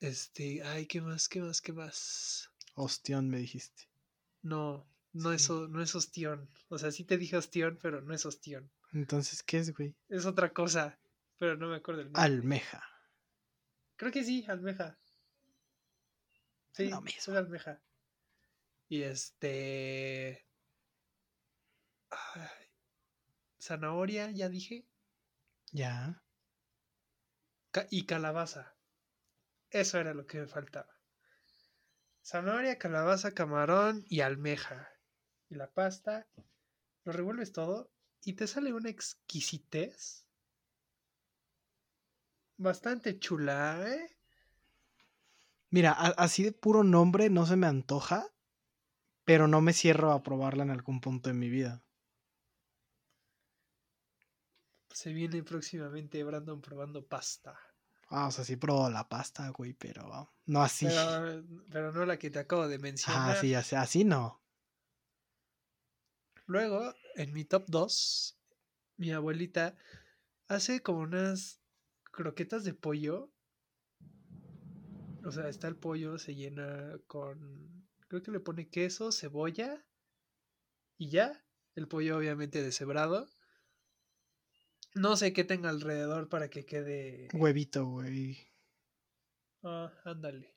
[0.00, 1.28] Este, ay, ¿qué más?
[1.28, 1.60] ¿Qué más?
[1.60, 2.50] ¿Qué más?
[2.74, 3.90] Ostión, me dijiste.
[4.42, 6.48] No, no es, no es ostión.
[6.68, 8.70] O sea, sí te dije ostión, pero no es ostión.
[8.92, 9.94] Entonces, ¿qué es, güey?
[10.08, 10.98] Es otra cosa,
[11.38, 12.22] pero no me acuerdo el nombre.
[12.22, 12.82] Almeja.
[13.96, 14.98] Creo que sí, almeja.
[16.72, 17.82] Sí, Lo es almeja.
[18.88, 20.46] Y este.
[22.10, 22.70] ay,
[23.60, 24.86] zanahoria, ya dije.
[25.72, 26.22] Ya.
[27.72, 28.74] ca- y calabaza.
[29.70, 30.88] Eso era lo que me faltaba.
[32.24, 34.88] Zanahoria, calabaza, camarón y almeja.
[35.50, 36.26] Y la pasta.
[37.04, 37.90] Lo revuelves todo
[38.24, 40.26] y te sale una exquisitez.
[42.56, 44.16] Bastante chula, ¿eh?
[45.70, 48.26] Mira, así de puro nombre no se me antoja,
[49.24, 51.82] pero no me cierro a probarla en algún punto de mi vida.
[54.90, 57.58] Se viene próximamente Brandon probando pasta.
[58.08, 60.86] Ah, o sea, sí probó la pasta, güey, pero no así.
[60.86, 63.36] Pero, pero no la que te acabo de mencionar.
[63.36, 64.40] Ah, sí, así, así no.
[66.48, 68.38] Luego, en mi top 2,
[68.96, 69.76] mi abuelita
[70.46, 71.60] hace como unas
[72.10, 73.30] croquetas de pollo.
[75.26, 77.86] O sea, está el pollo, se llena con.
[78.08, 79.84] Creo que le pone queso, cebolla.
[80.96, 81.44] Y ya.
[81.74, 83.28] El pollo, obviamente, deshebrado.
[84.94, 87.28] No sé qué tenga alrededor para que quede.
[87.34, 88.38] Huevito, güey.
[89.62, 90.56] Ah, ándale.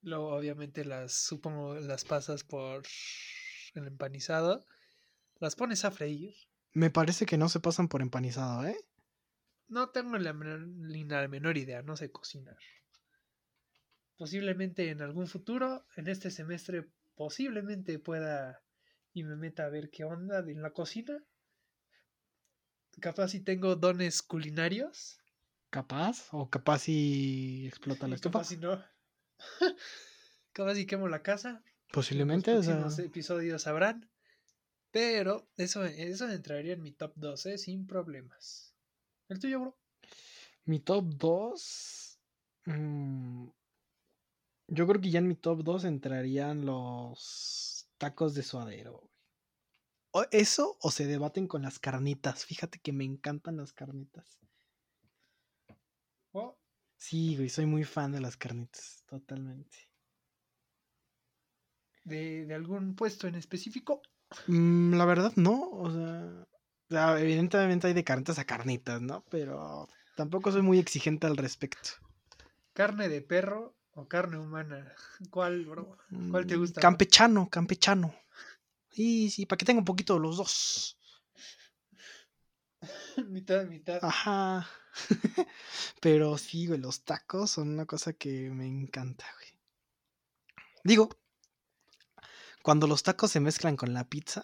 [0.00, 2.84] Luego, obviamente, las supongo las pasas por
[3.76, 4.64] el empanizado.
[5.38, 6.34] Las pones a freír.
[6.72, 8.76] Me parece que no se pasan por empanizado, ¿eh?
[9.68, 12.56] No tengo la menor, ni la menor idea, no sé cocinar.
[14.16, 18.62] Posiblemente en algún futuro, en este semestre, posiblemente pueda
[19.12, 21.22] y me meta a ver qué onda en la cocina.
[23.00, 25.18] Capaz si tengo dones culinarios.
[25.70, 28.38] Capaz, o capaz si explota la estufa.
[28.38, 28.82] capaz si no.
[30.52, 31.62] capaz si quemo la casa.
[31.92, 34.10] Posiblemente, en o los próximos episodios sabrán.
[34.90, 38.74] Pero eso, eso entraría en mi top 12 sin problemas.
[39.28, 39.78] ¿El tuyo, bro?
[40.64, 42.18] Mi top 2.
[44.68, 49.10] yo creo que ya en mi top 2 entrarían los tacos de suadero.
[50.30, 52.44] eso o se debaten con las carnitas.
[52.44, 54.40] Fíjate que me encantan las carnitas.
[56.32, 56.56] Oh,
[56.98, 59.04] Sí, güey, soy muy fan de las carnitas.
[59.06, 59.85] Totalmente.
[62.06, 64.00] De, de algún puesto en específico.
[64.46, 65.68] Mm, la verdad, no.
[65.70, 66.46] O sea,
[66.88, 69.24] o sea, evidentemente hay de carnitas a carnitas, ¿no?
[69.30, 71.90] Pero tampoco soy muy exigente al respecto.
[72.78, 74.94] ¿Carne de perro o carne humana?
[75.30, 75.98] ¿Cuál, bro?
[76.30, 76.80] ¿Cuál te Mm, gusta?
[76.80, 78.14] Campechano, campechano.
[78.90, 80.98] Sí, sí, para que tenga un poquito de los dos.
[83.28, 84.02] mitad, mitad.
[84.02, 84.66] Ajá.
[86.00, 89.50] Pero sí, güey, los tacos son una cosa que me encanta, güey.
[90.84, 91.10] Digo,
[92.66, 94.40] cuando los tacos se mezclan con la pizza,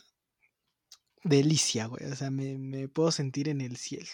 [1.24, 2.04] delicia, güey.
[2.04, 4.06] O sea, me, me puedo sentir en el cielo.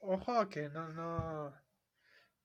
[0.00, 1.54] Ojo que no, no.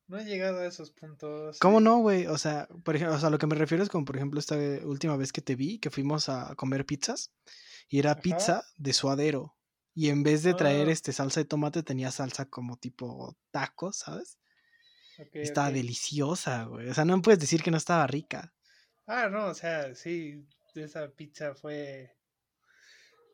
[0.05, 1.57] No he llegado a esos puntos.
[1.57, 2.27] ¿Cómo no, güey?
[2.27, 4.55] O sea, por ejemplo, o sea, lo que me refiero es como, por ejemplo, esta
[4.83, 7.33] última vez que te vi, que fuimos a comer pizzas,
[7.89, 8.21] y era Ajá.
[8.21, 9.57] pizza de suadero.
[9.95, 10.91] Y en vez de traer Ah.
[10.91, 14.37] este salsa de tomate, tenía salsa como tipo tacos, ¿sabes?
[15.33, 16.89] Estaba deliciosa, güey.
[16.89, 18.53] O sea, no puedes decir que no estaba rica.
[19.07, 22.13] Ah, no, o sea, sí, esa pizza fue.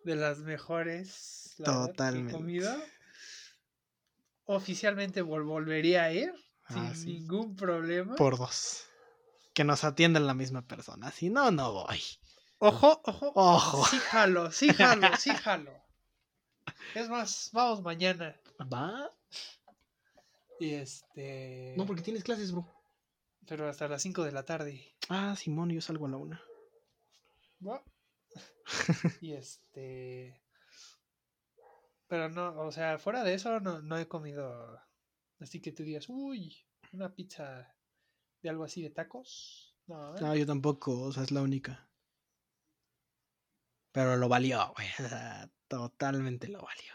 [0.06, 2.34] de las mejores la verdad, que he Totalmente.
[2.34, 2.76] comido.
[4.46, 6.34] Oficialmente vol- volvería a ir
[6.66, 7.06] Ah, sin sí.
[7.20, 8.16] ningún problema.
[8.16, 8.86] Por dos.
[9.54, 11.12] Que nos atiendan la misma persona.
[11.12, 12.02] Si no, no voy.
[12.60, 13.32] Ojo, ojo.
[13.36, 13.86] Ojo.
[13.86, 15.74] Sí jalo, sí jalo, sí jalo.
[16.96, 18.36] Es más, vamos mañana.
[18.72, 19.10] ¿Va?
[20.60, 21.76] Y este.
[21.78, 22.66] No, porque tienes clases, bro.
[23.47, 24.95] Pero hasta las 5 de la tarde.
[25.10, 26.41] Ah, Simón, yo salgo a la una.
[27.65, 27.84] ¿va?
[29.21, 30.41] y este.
[32.08, 34.79] Pero no, o sea, fuera de eso no, no he comido.
[35.39, 36.56] Así que tú digas, uy,
[36.91, 37.75] una pizza
[38.41, 39.75] de algo así de tacos.
[39.88, 40.21] No, ¿eh?
[40.21, 41.89] No, yo tampoco, o sea, es la única.
[43.91, 44.88] Pero lo valió, güey.
[45.67, 46.93] totalmente lo valió.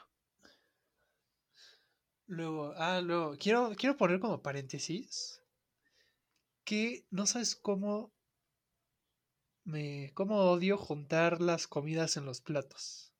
[2.26, 5.42] Luego, ah, luego, quiero, quiero poner como paréntesis
[6.68, 8.12] que no sabes cómo
[9.64, 13.14] me, cómo odio juntar las comidas en los platos.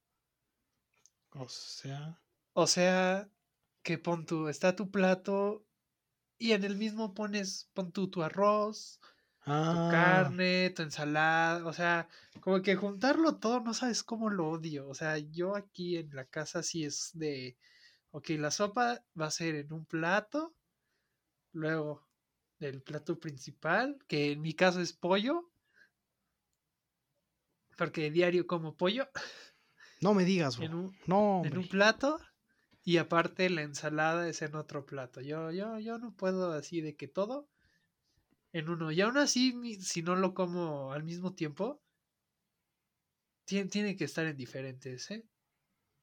[1.30, 2.20] O sea.
[2.52, 3.30] O sea,
[3.82, 5.64] que pon tu, está tu plato
[6.36, 9.00] y en el mismo pones, pon tu, tu arroz,
[9.46, 12.06] tu Ah, carne, tu ensalada, o sea,
[12.42, 14.86] como que juntarlo todo, no sabes cómo lo odio.
[14.88, 17.56] O sea, yo aquí en la casa sí es de,
[18.10, 20.54] ok, la sopa va a ser en un plato,
[21.52, 22.07] luego
[22.60, 25.50] el plato principal, que en mi caso es pollo,
[27.76, 29.08] porque diario como pollo,
[30.00, 32.18] no me digas, en un, No, en un plato.
[32.84, 35.20] Y aparte la ensalada es en otro plato.
[35.20, 37.48] Yo, yo, yo no puedo así de que todo
[38.52, 38.92] en uno.
[38.92, 41.82] Y aún así, si no lo como al mismo tiempo,
[43.44, 45.28] tiene, tiene que estar en diferentes, ¿eh?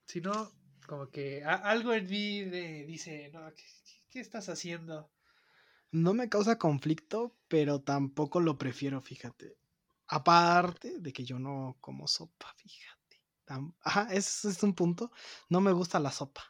[0.07, 0.53] Si no,
[0.87, 2.43] como que a- algo en mí
[2.85, 5.14] dice, no, ¿qué, qué- qué estás haciendo?
[6.03, 9.57] No me causa conflicto, pero tampoco lo prefiero, fíjate.
[10.07, 13.23] Aparte de que yo no como sopa, fíjate.
[13.81, 15.11] Ajá, ese es un punto.
[15.49, 16.43] No me gusta la sopa.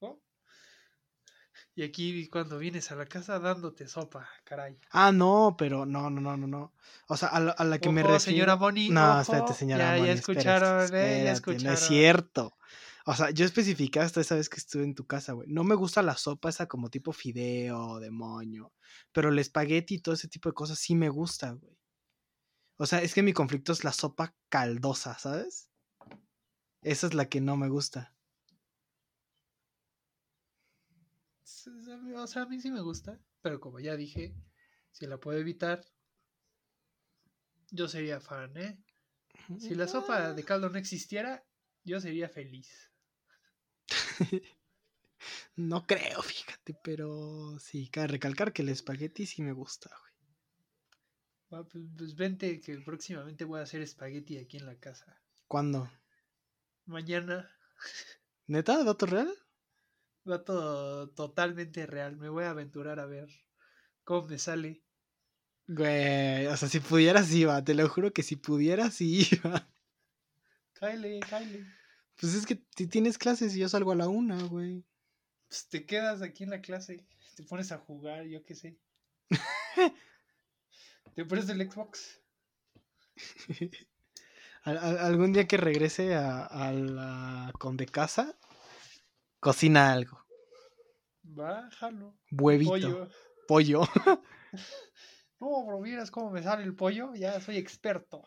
[0.00, 0.18] ¿no?
[1.74, 4.78] Y aquí cuando vienes a la casa dándote sopa, caray.
[4.90, 6.72] Ah, no, pero no, no, no, no, no.
[7.08, 8.34] O sea, a, la- a la que me Ojo, refiero.
[8.34, 11.22] señora Bonnie, No, ojo, espérate, señora ya, espérate, escucharon, ¿eh?
[11.24, 11.64] Ya espérate, escucharon.
[11.64, 12.56] No es cierto.
[13.04, 15.48] O sea, yo especifiqué hasta esa vez que estuve en tu casa, güey.
[15.48, 18.72] No me gusta la sopa esa como tipo fideo, de moño.
[19.12, 21.76] Pero el espagueti y todo ese tipo de cosas sí me gusta, güey.
[22.76, 25.70] O sea, es que mi conflicto es la sopa caldosa, ¿sabes?
[26.82, 28.14] Esa es la que no me gusta.
[32.16, 34.34] O sea, a mí sí me gusta, pero como ya dije,
[34.90, 35.84] si la puedo evitar,
[37.70, 38.82] yo sería fan, ¿eh?
[39.58, 41.44] Si la sopa de caldo no existiera,
[41.84, 42.91] yo sería feliz.
[45.56, 50.12] No creo, fíjate, pero sí, cabe recalcar que el espagueti sí me gusta, güey.
[51.52, 55.22] Va, pues, pues vente que próximamente voy a hacer espagueti aquí en la casa.
[55.46, 55.88] ¿Cuándo?
[56.86, 57.50] Mañana
[58.46, 58.84] ¿Neta?
[58.84, 59.30] ¿Dato real?
[60.28, 62.16] va todo totalmente real.
[62.16, 63.28] Me voy a aventurar a ver
[64.04, 64.82] cómo me sale.
[65.66, 69.68] Güey, o sea, si pudieras iba, te lo juro que si pudieras iba.
[70.74, 71.64] Kyle, Kyle.
[72.20, 74.84] Pues es que si tienes clases y yo salgo a la una, güey.
[75.48, 77.04] Pues te quedas aquí en la clase,
[77.36, 78.78] te pones a jugar, yo qué sé.
[81.14, 82.20] te pones el Xbox.
[84.64, 88.38] Al- al- algún día que regrese a, a la conde casa,
[89.40, 90.24] cocina algo.
[91.24, 92.16] Bájalo.
[92.30, 93.08] Huevito, Pollo.
[93.48, 93.80] pollo.
[95.40, 98.22] No, bro, vieras cómo me sale el pollo, ya soy experto.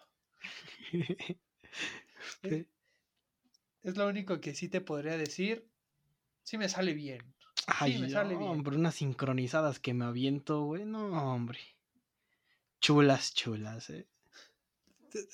[2.42, 2.68] Sí.
[3.86, 5.70] Es lo único que sí te podría decir.
[6.42, 7.22] Sí me sale bien.
[7.68, 8.50] Ay, me sale bien.
[8.50, 10.86] hombre, unas sincronizadas que me aviento, güey.
[10.86, 11.60] No, hombre.
[12.82, 14.08] Chulas, chulas, eh.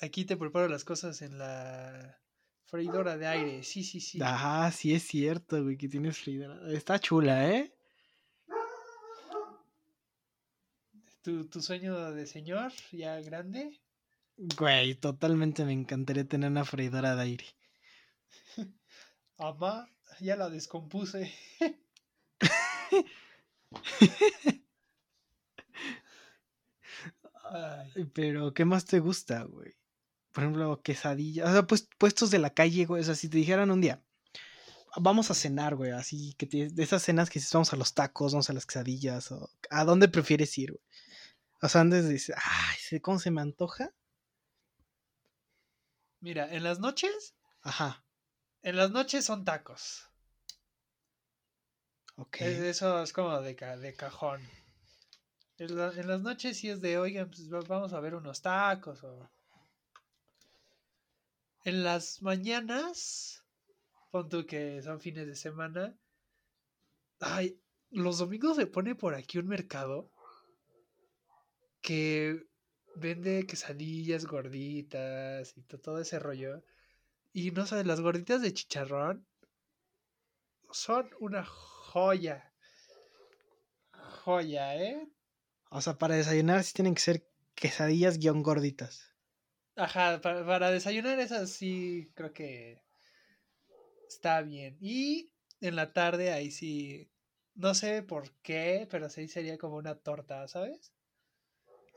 [0.02, 2.20] Aquí te preparo las cosas en la
[2.66, 3.62] freidora de aire.
[3.62, 4.18] Sí, sí, sí.
[4.22, 6.60] Ah, sí es cierto, güey, que tienes freidora.
[6.70, 7.74] Está chula, ¿eh?
[11.22, 13.80] ¿Tu, tu sueño de señor ya grande.
[14.36, 17.46] Güey, totalmente me encantaría tener una freidora de aire.
[19.38, 19.88] Amá,
[20.20, 21.32] ya la descompuse.
[27.50, 29.74] Ay, Pero, ¿qué más te gusta, güey?
[30.32, 31.48] Por ejemplo, quesadillas.
[31.48, 33.02] O sea, pues puestos de la calle, güey.
[33.02, 34.02] O sea, si te dijeran un día,
[34.96, 37.94] vamos a cenar, güey, así que te- de esas cenas que dices, vamos a los
[37.94, 40.82] tacos, vamos a las quesadillas, o ¿a dónde prefieres ir, güey?
[41.62, 43.92] O sea, antes dices, ay, ¿sí- ¿cómo se me antoja?
[46.20, 48.01] Mira, en las noches, Ajá,
[48.62, 50.08] en las noches son tacos.
[52.16, 52.36] ok.
[52.40, 54.40] Es- eso es como de, ca- de cajón.
[55.58, 58.42] En, la- en las noches sí es de, oigan, pues va- vamos a ver unos
[58.42, 59.30] tacos o...
[61.64, 63.42] En las mañanas,
[64.10, 65.96] pon tú que son fines de semana.
[67.20, 67.58] Ay,
[67.90, 70.10] los domingos se pone por aquí un mercado
[71.80, 72.46] que
[72.96, 76.62] vende quesadillas gorditas y todo ese rollo.
[77.32, 79.26] Y no sabes, las gorditas de chicharrón
[80.70, 82.52] son una joya.
[84.24, 85.08] Joya, ¿eh?
[85.70, 89.14] O sea, para desayunar sí tienen que ser quesadillas guion gorditas.
[89.76, 92.82] Ajá, para, para desayunar esas sí creo que
[94.08, 94.76] está bien.
[94.80, 97.10] Y en la tarde ahí sí,
[97.54, 100.92] no sé por qué, pero sí sería como una torta, ¿sabes?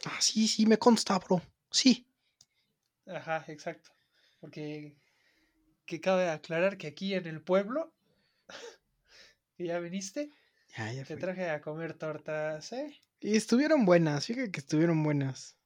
[0.06, 1.42] Ah, sí, sí, me consta, bro.
[1.72, 2.06] Sí.
[3.08, 3.92] Ajá, exacto.
[4.40, 4.96] Porque
[5.86, 7.94] que cabe aclarar que aquí en el pueblo,
[9.58, 10.32] que ya viniste,
[10.78, 13.00] Ya, ya te traje a comer tortas, ¿eh?
[13.20, 15.58] Y estuvieron buenas, fíjate que estuvieron buenas.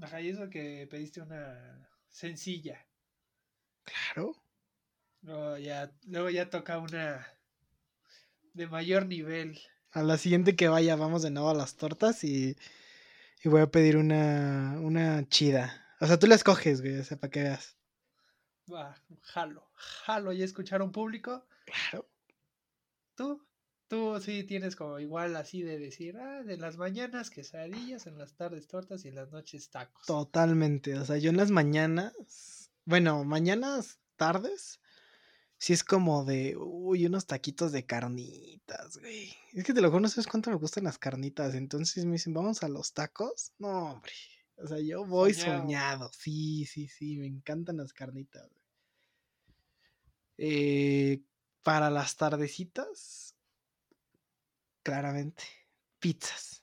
[0.00, 2.86] Ajá, y eso que pediste una sencilla.
[3.84, 4.34] Claro.
[5.22, 7.26] Luego ya, luego ya toca una
[8.54, 9.60] de mayor nivel.
[9.90, 12.56] A la siguiente que vaya, vamos de nuevo a las tortas y,
[13.44, 15.86] y voy a pedir una, una chida.
[16.00, 17.76] O sea, tú la escoges, güey, o sea, para que veas.
[18.70, 21.46] Va, jalo, jalo, ya escucharon público.
[21.64, 22.08] Claro.
[23.14, 23.44] Tú,
[23.88, 28.34] tú sí tienes como igual así de decir, ah, de las mañanas quesadillas, en las
[28.34, 30.06] tardes tortas y en las noches tacos.
[30.06, 30.96] Totalmente.
[30.98, 34.80] O sea, yo en las mañanas, bueno, mañanas, tardes,
[35.58, 39.34] sí es como de, uy, unos taquitos de carnitas, güey.
[39.52, 41.54] Es que te lo juro, no sabes cuánto me gustan las carnitas.
[41.54, 43.52] Entonces me dicen, vamos a los tacos.
[43.58, 44.12] No, hombre.
[44.56, 45.34] O sea, yo voy Soñado.
[45.34, 46.10] soñado.
[46.12, 48.50] Sí, sí, sí, me encantan las carnitas.
[50.36, 51.22] Eh,
[51.62, 53.36] para las tardecitas,
[54.82, 55.44] claramente,
[55.98, 56.62] pizzas.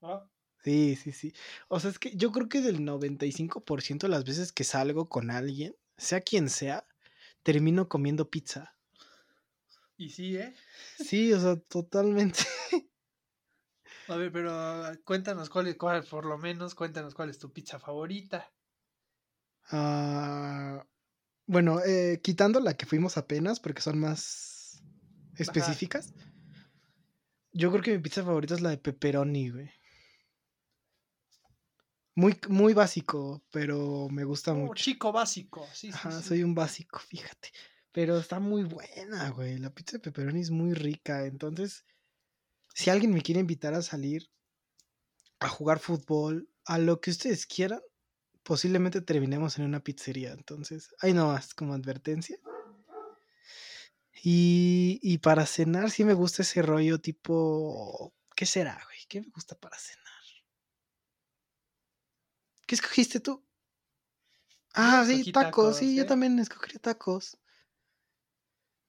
[0.00, 0.30] ¿no?
[0.64, 1.32] Sí, sí, sí.
[1.68, 5.30] O sea, es que yo creo que del 95% de las veces que salgo con
[5.30, 6.86] alguien, sea quien sea,
[7.42, 8.76] termino comiendo pizza.
[9.96, 10.54] Y sí, ¿eh?
[10.96, 12.40] Sí, o sea, totalmente.
[14.08, 14.50] A ver, pero
[15.04, 18.50] cuéntanos cuál es, cuál, por lo menos, cuéntanos cuál es tu pizza favorita.
[19.70, 20.86] Ah,
[21.46, 24.82] bueno, eh, quitando la que fuimos apenas, porque son más
[25.36, 26.14] específicas.
[27.52, 29.70] Yo creo que mi pizza favorita es la de pepperoni, güey.
[32.16, 34.84] Muy, muy básico, pero me gusta Oh, mucho.
[34.84, 36.28] chico básico, sí, sí, Ajá, sí.
[36.28, 37.50] soy un básico, fíjate.
[37.92, 39.58] Pero está muy buena, güey.
[39.58, 41.26] La pizza de pepperoni es muy rica.
[41.26, 41.84] Entonces,
[42.74, 44.28] si alguien me quiere invitar a salir
[45.38, 47.80] a jugar fútbol, a lo que ustedes quieran,
[48.42, 50.32] posiblemente terminemos en una pizzería.
[50.32, 52.38] Entonces, ahí nomás, como advertencia.
[54.22, 58.14] Y, y para cenar, sí me gusta ese rollo tipo.
[58.34, 58.98] ¿Qué será, güey?
[59.08, 60.04] ¿Qué me gusta para cenar?
[62.66, 63.44] ¿Qué escogiste tú?
[64.72, 66.06] Ah, sí, tacos, tacos, sí, yo ¿eh?
[66.06, 67.38] también escogería tacos.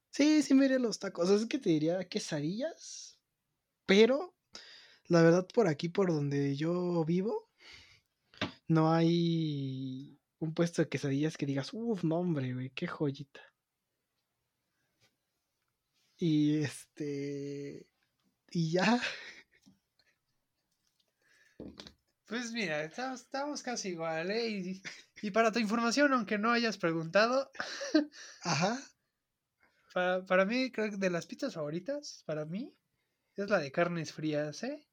[0.10, 1.30] Sí, sí, me iría los tacos.
[1.30, 3.15] Es que te diría quesadillas,
[3.86, 4.36] pero
[5.08, 7.50] la verdad por aquí, por donde yo vivo,
[8.68, 13.42] no hay un puesto de quesadillas que digas, uff, no hombre, güey, qué joyita.
[16.18, 17.88] Y este...
[18.52, 19.02] Y ya,
[22.28, 24.50] Pues mira, estamos, estamos casi igual, ¿eh?
[24.50, 24.82] Y,
[25.22, 27.52] y para tu información, aunque no hayas preguntado,
[28.42, 28.80] ajá.
[29.94, 32.74] para, para mí, creo que de las pizzas favoritas, para mí,
[33.36, 34.86] es la de carnes frías, ¿eh?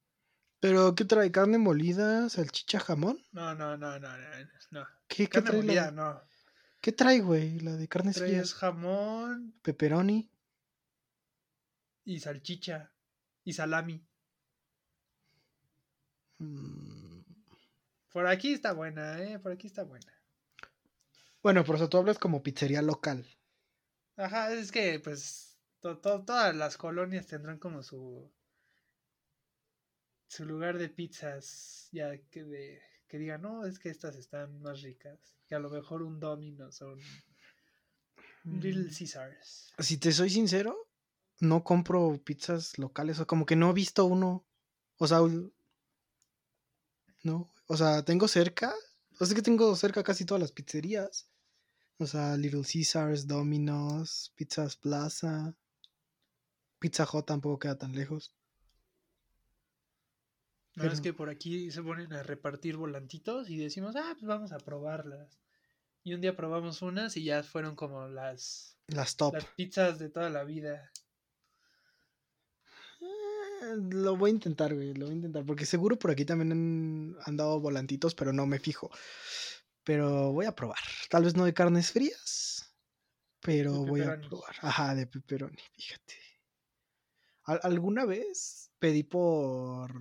[0.61, 1.31] Pero, ¿qué trae?
[1.33, 2.29] ¿Carne molida?
[2.29, 3.19] ¿Salchicha, jamón?
[3.33, 4.29] No, no, no, no, no.
[4.71, 4.87] no.
[5.09, 6.23] ¿Qué, qué Carne trae la molida, no.
[6.81, 7.61] ¿Qué trae, güey?
[7.61, 8.55] La de carnes Traes frías.
[8.55, 10.31] jamón Pepperoni.
[12.05, 12.93] y salchicha
[13.45, 14.07] y salami.
[16.39, 17.23] Mm,
[18.13, 19.39] Por aquí está buena, ¿eh?
[19.39, 20.13] Por aquí está buena.
[21.43, 23.27] Bueno, por eso tú hablas como pizzería local.
[24.17, 25.52] Ajá, es que pues
[25.83, 28.31] to- to- todas las colonias tendrán como su
[30.29, 34.81] su lugar de pizzas ya que de que digan, no, es que estas están más
[34.81, 35.19] ricas.
[35.47, 37.01] Que a lo mejor un Domino's o un
[38.45, 38.95] un Little Mm.
[38.99, 39.73] Caesars.
[39.79, 40.89] Si te soy sincero,
[41.41, 43.21] no compro pizzas locales.
[43.21, 44.47] O como que no he visto uno.
[44.97, 45.19] O sea,
[47.23, 47.53] no.
[47.67, 48.73] O sea, tengo cerca.
[49.21, 51.29] O sea, que tengo cerca casi todas las pizzerías.
[51.99, 55.55] O sea, Little Caesars, Domino's, Pizzas Plaza.
[56.83, 58.35] Pizza Hut tampoco queda tan lejos.
[60.75, 64.25] No, es Pero- que por aquí se ponen a repartir volantitos y decimos, ah, pues
[64.27, 65.39] vamos a probarlas.
[66.03, 69.35] Y un día probamos unas y ya fueron como las, Las top.
[69.35, 70.91] las pizzas de toda la vida.
[73.01, 74.93] Eh, Lo voy a intentar, güey.
[74.95, 75.45] Lo voy a intentar.
[75.47, 78.91] Porque seguro por aquí también han, han dado volantitos, pero no me fijo.
[79.85, 80.79] Pero voy a probar.
[81.11, 82.75] Tal vez no de carnes frías,
[83.41, 84.57] pero De voy a probar.
[84.63, 86.15] Ajá, de pepperoni, fíjate.
[87.45, 89.93] Al- alguna vez pedí por,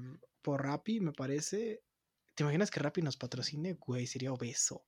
[0.41, 1.83] por Rappi, me parece.
[2.35, 3.73] ¿Te imaginas que Rappi nos patrocine?
[3.73, 4.85] Güey, sería obeso.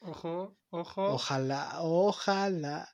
[0.00, 1.04] Ojo, ojo.
[1.14, 2.88] Ojalá, ojalá.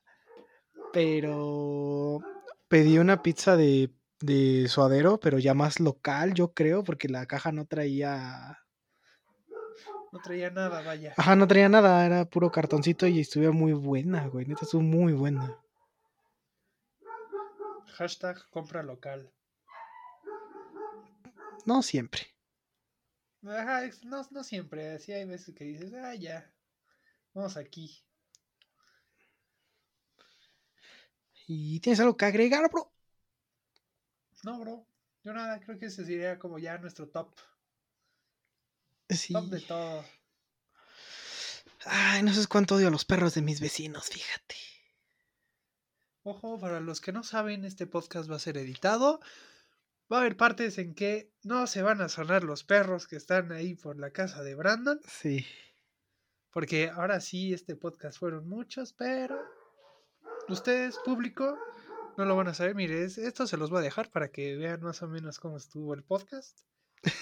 [0.93, 2.19] Pero
[2.67, 7.51] pedí una pizza de, de suadero, pero ya más local, yo creo, porque la caja
[7.51, 8.57] no traía.
[10.11, 11.13] No traía nada, vaya.
[11.17, 14.45] Ajá, no traía nada, era puro cartoncito y estuvo muy buena, güey.
[14.45, 15.59] Neta, estuvo muy buena.
[17.97, 19.33] Hashtag compra local.
[21.65, 22.27] No siempre.
[23.43, 24.91] Ajá, no, no siempre.
[24.91, 26.53] Así hay veces que dices, ah, ya.
[27.33, 28.03] Vamos aquí.
[31.47, 32.93] ¿Y tienes algo que agregar, bro?
[34.43, 34.85] No, bro.
[35.23, 37.33] Yo nada, creo que ese sería como ya nuestro top.
[39.09, 39.33] Sí.
[39.33, 40.05] Top de todo.
[41.85, 44.55] Ay, no sé cuánto odio a los perros de mis vecinos, fíjate.
[46.29, 49.21] Ojo, para los que no saben, este podcast va a ser editado.
[50.11, 53.53] Va a haber partes en que no se van a sonar los perros que están
[53.53, 54.99] ahí por la casa de Brandon.
[55.07, 55.45] Sí.
[56.51, 59.39] Porque ahora sí, este podcast fueron muchos, pero
[60.49, 61.57] ustedes, público,
[62.17, 62.75] no lo van a saber.
[62.75, 65.55] Mire, es- esto se los voy a dejar para que vean más o menos cómo
[65.55, 66.59] estuvo el podcast.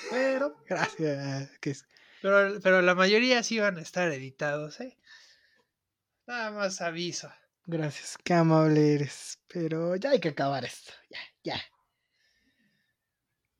[0.09, 1.85] Pero, Gracias.
[2.23, 4.97] Pero, pero la mayoría sí van a estar editados, ¿eh?
[6.25, 7.31] Nada más aviso.
[7.67, 9.39] Gracias, qué amable eres.
[9.47, 10.91] Pero ya hay que acabar esto.
[11.09, 11.61] Ya, ya.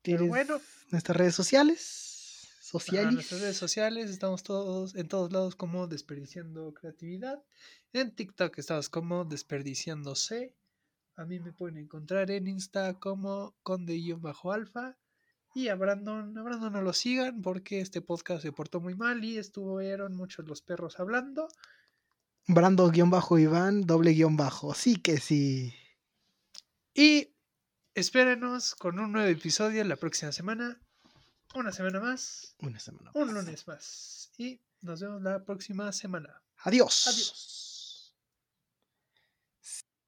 [0.02, 0.60] Pero ¿Tienes bueno.
[0.90, 2.48] nuestras redes sociales?
[2.60, 3.12] Sociales.
[3.12, 7.42] nuestras redes sociales estamos todos en todos lados como desperdiciando creatividad.
[7.92, 10.54] En TikTok estamos como desperdiciándose.
[11.16, 14.96] A mí me pueden encontrar en Insta como conde-alfa.
[15.54, 19.24] Y a Brandon, a Brandon no lo sigan porque este podcast se portó muy mal
[19.24, 21.48] y estuvieron muchos los perros hablando.
[22.48, 24.74] Brando-Iván, doble guion bajo.
[24.74, 25.74] Sí que sí.
[26.94, 27.34] Y
[27.94, 30.80] espérenos con un nuevo episodio la próxima semana.
[31.54, 32.54] Una semana más.
[32.60, 33.10] Una semana.
[33.14, 33.34] Un más.
[33.34, 34.30] lunes más.
[34.38, 36.42] Y nos vemos la próxima semana.
[36.58, 37.06] Adiós.
[37.06, 37.65] Adiós.